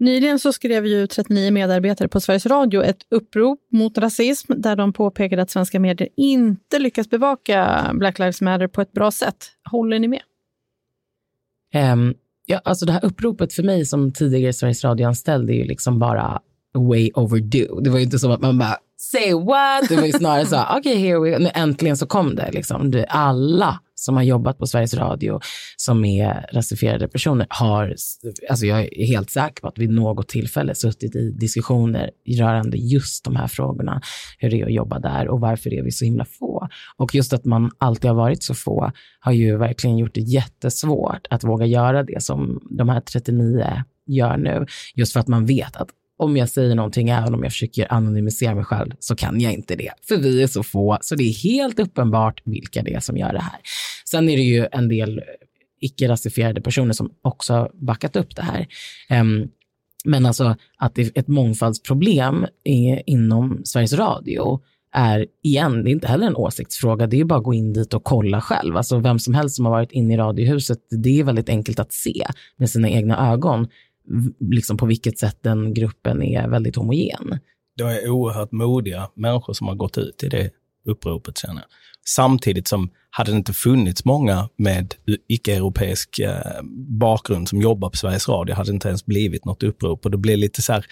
[0.00, 4.92] Nyligen så skrev ju 39 medarbetare på Sveriges Radio ett upprop mot rasism där de
[4.92, 9.36] påpekade att svenska medier inte lyckas bevaka Black Lives Matter på ett bra sätt.
[9.70, 10.20] Håller ni med?
[11.92, 12.14] Um,
[12.46, 16.40] ja, alltså det här uppropet för mig som tidigare Sveriges Radio-anställd är ju liksom bara
[16.74, 17.80] way overdue.
[17.80, 19.88] Det var ju inte som att man bara say what?
[19.88, 21.38] Det var ju snarare så, okej, okay, here we go.
[21.38, 22.50] Nu äntligen så kom det.
[22.52, 23.04] Liksom.
[23.08, 25.40] Alla som har jobbat på Sveriges Radio
[25.76, 27.94] som är rasifierade personer har,
[28.50, 33.24] alltså jag är helt säker på att vid något tillfälle suttit i diskussioner rörande just
[33.24, 34.00] de här frågorna,
[34.38, 36.68] hur det är att jobba där och varför är vi så himla få?
[36.96, 41.26] Och just att man alltid har varit så få har ju verkligen gjort det jättesvårt
[41.30, 45.76] att våga göra det som de här 39 gör nu, just för att man vet
[45.76, 45.88] att
[46.20, 49.76] om jag säger någonting, även om jag försöker anonymisera mig själv, så kan jag inte
[49.76, 49.90] det.
[50.08, 53.32] För vi är så få, så det är helt uppenbart vilka det är som gör
[53.32, 53.60] det här.
[54.04, 55.22] Sen är det ju en del
[55.80, 58.66] icke-rasifierade personer som också har backat upp det här.
[59.20, 59.48] Um,
[60.04, 62.46] men alltså att det är ett mångfaldsproblem
[63.06, 64.60] inom Sveriges Radio
[64.92, 67.94] är, igen, det är inte heller en åsiktsfråga, det är bara att gå in dit
[67.94, 68.76] och kolla själv.
[68.76, 71.92] Alltså vem som helst som har varit inne i Radiohuset, det är väldigt enkelt att
[71.92, 73.68] se med sina egna ögon
[74.40, 77.38] liksom på vilket sätt den gruppen är väldigt homogen.
[77.76, 80.50] Det är oerhört modiga människor som har gått ut i det
[80.86, 81.70] uppropet känner jag.
[82.06, 84.94] Samtidigt som hade det inte funnits många med
[85.28, 86.62] icke-europeisk eh,
[87.00, 90.04] bakgrund som jobbar på Sveriges Radio hade det inte ens blivit något upprop.
[90.04, 90.86] Och det blir lite så här,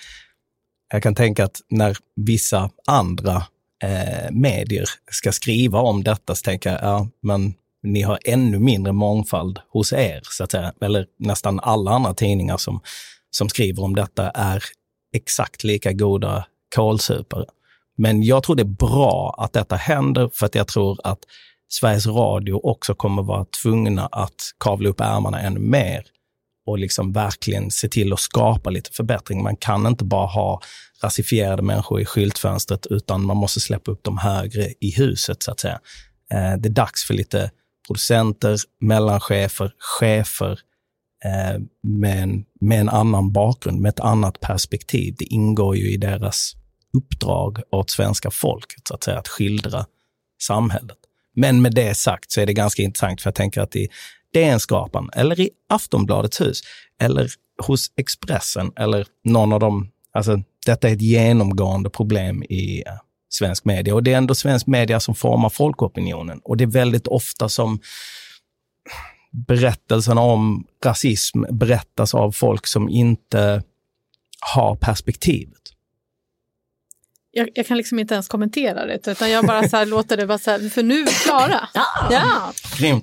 [0.92, 3.36] jag kan tänka att när vissa andra
[3.82, 8.92] eh, medier ska skriva om detta så tänker jag, ja men ni har ännu mindre
[8.92, 10.72] mångfald hos er, så att säga.
[10.80, 12.80] Eller nästan alla andra tidningar som,
[13.30, 14.64] som skriver om detta är
[15.14, 17.44] exakt lika goda kålsupare.
[17.96, 21.18] Men jag tror det är bra att detta händer för att jag tror att
[21.68, 26.04] Sveriges Radio också kommer vara tvungna att kavla upp ärmarna ännu mer
[26.66, 29.42] och liksom verkligen se till att skapa lite förbättring.
[29.42, 30.60] Man kan inte bara ha
[31.02, 35.60] rasifierade människor i skyltfönstret, utan man måste släppa upp dem högre i huset, så att
[35.60, 35.80] säga.
[36.32, 37.50] Eh, det är dags för lite
[37.88, 40.58] producenter, mellanchefer, chefer
[41.24, 45.14] eh, med, en, med en annan bakgrund, med ett annat perspektiv.
[45.18, 46.52] Det ingår ju i deras
[46.92, 49.86] uppdrag åt svenska folket, så att säga, att skildra
[50.42, 50.98] samhället.
[51.36, 53.88] Men med det sagt så är det ganska intressant, för jag tänker att i
[54.34, 56.60] DN-skrapan eller i Aftonbladets hus,
[57.00, 57.30] eller
[57.62, 62.92] hos Expressen, eller någon av dem, alltså detta är ett genomgående problem i eh,
[63.28, 63.94] svensk media.
[63.94, 66.40] Och det är ändå svensk media som formar folkopinionen.
[66.44, 67.80] Och det är väldigt ofta som
[69.30, 73.62] berättelserna om rasism berättas av folk som inte
[74.40, 75.58] har perspektivet.
[77.30, 80.26] Jag, jag, kan liksom inte ens kommentera det, utan jag bara så här, låter det
[80.26, 81.68] vara så här, för nu klara.
[81.74, 82.08] Ja!
[82.10, 82.52] ja.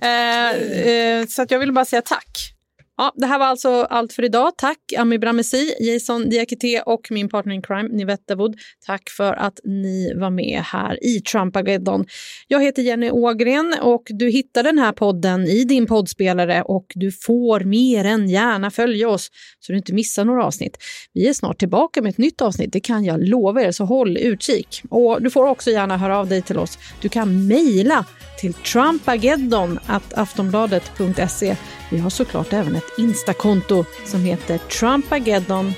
[0.02, 0.50] Eh,
[0.90, 2.55] eh, så att jag vill bara säga tack.
[2.98, 4.52] Ja, det här var alltså allt för idag.
[4.58, 8.56] Tack Ami Bramesi, Jason Diakité och min partner in crime, Nivette Wood.
[8.86, 12.06] Tack för att ni var med här i Trumpageddon.
[12.48, 17.12] Jag heter Jenny Ågren och du hittar den här podden i din poddspelare och du
[17.12, 19.30] får mer än gärna följa oss
[19.60, 20.78] så du inte missar några avsnitt.
[21.14, 24.18] Vi är snart tillbaka med ett nytt avsnitt, det kan jag lova er, så håll
[24.18, 24.84] utkik.
[24.90, 26.78] Och du får också gärna höra av dig till oss.
[27.02, 28.06] Du kan mejla
[28.40, 29.80] till trumpageddon
[30.16, 31.56] aftonbladet.se.
[31.92, 35.74] Vi har såklart även ett ett Instakonto som heter trumpageddon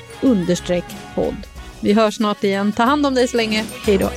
[1.16, 1.36] podd.
[1.80, 2.72] Vi hörs snart igen.
[2.72, 3.66] Ta hand om dig så länge.
[3.86, 4.10] Hej då!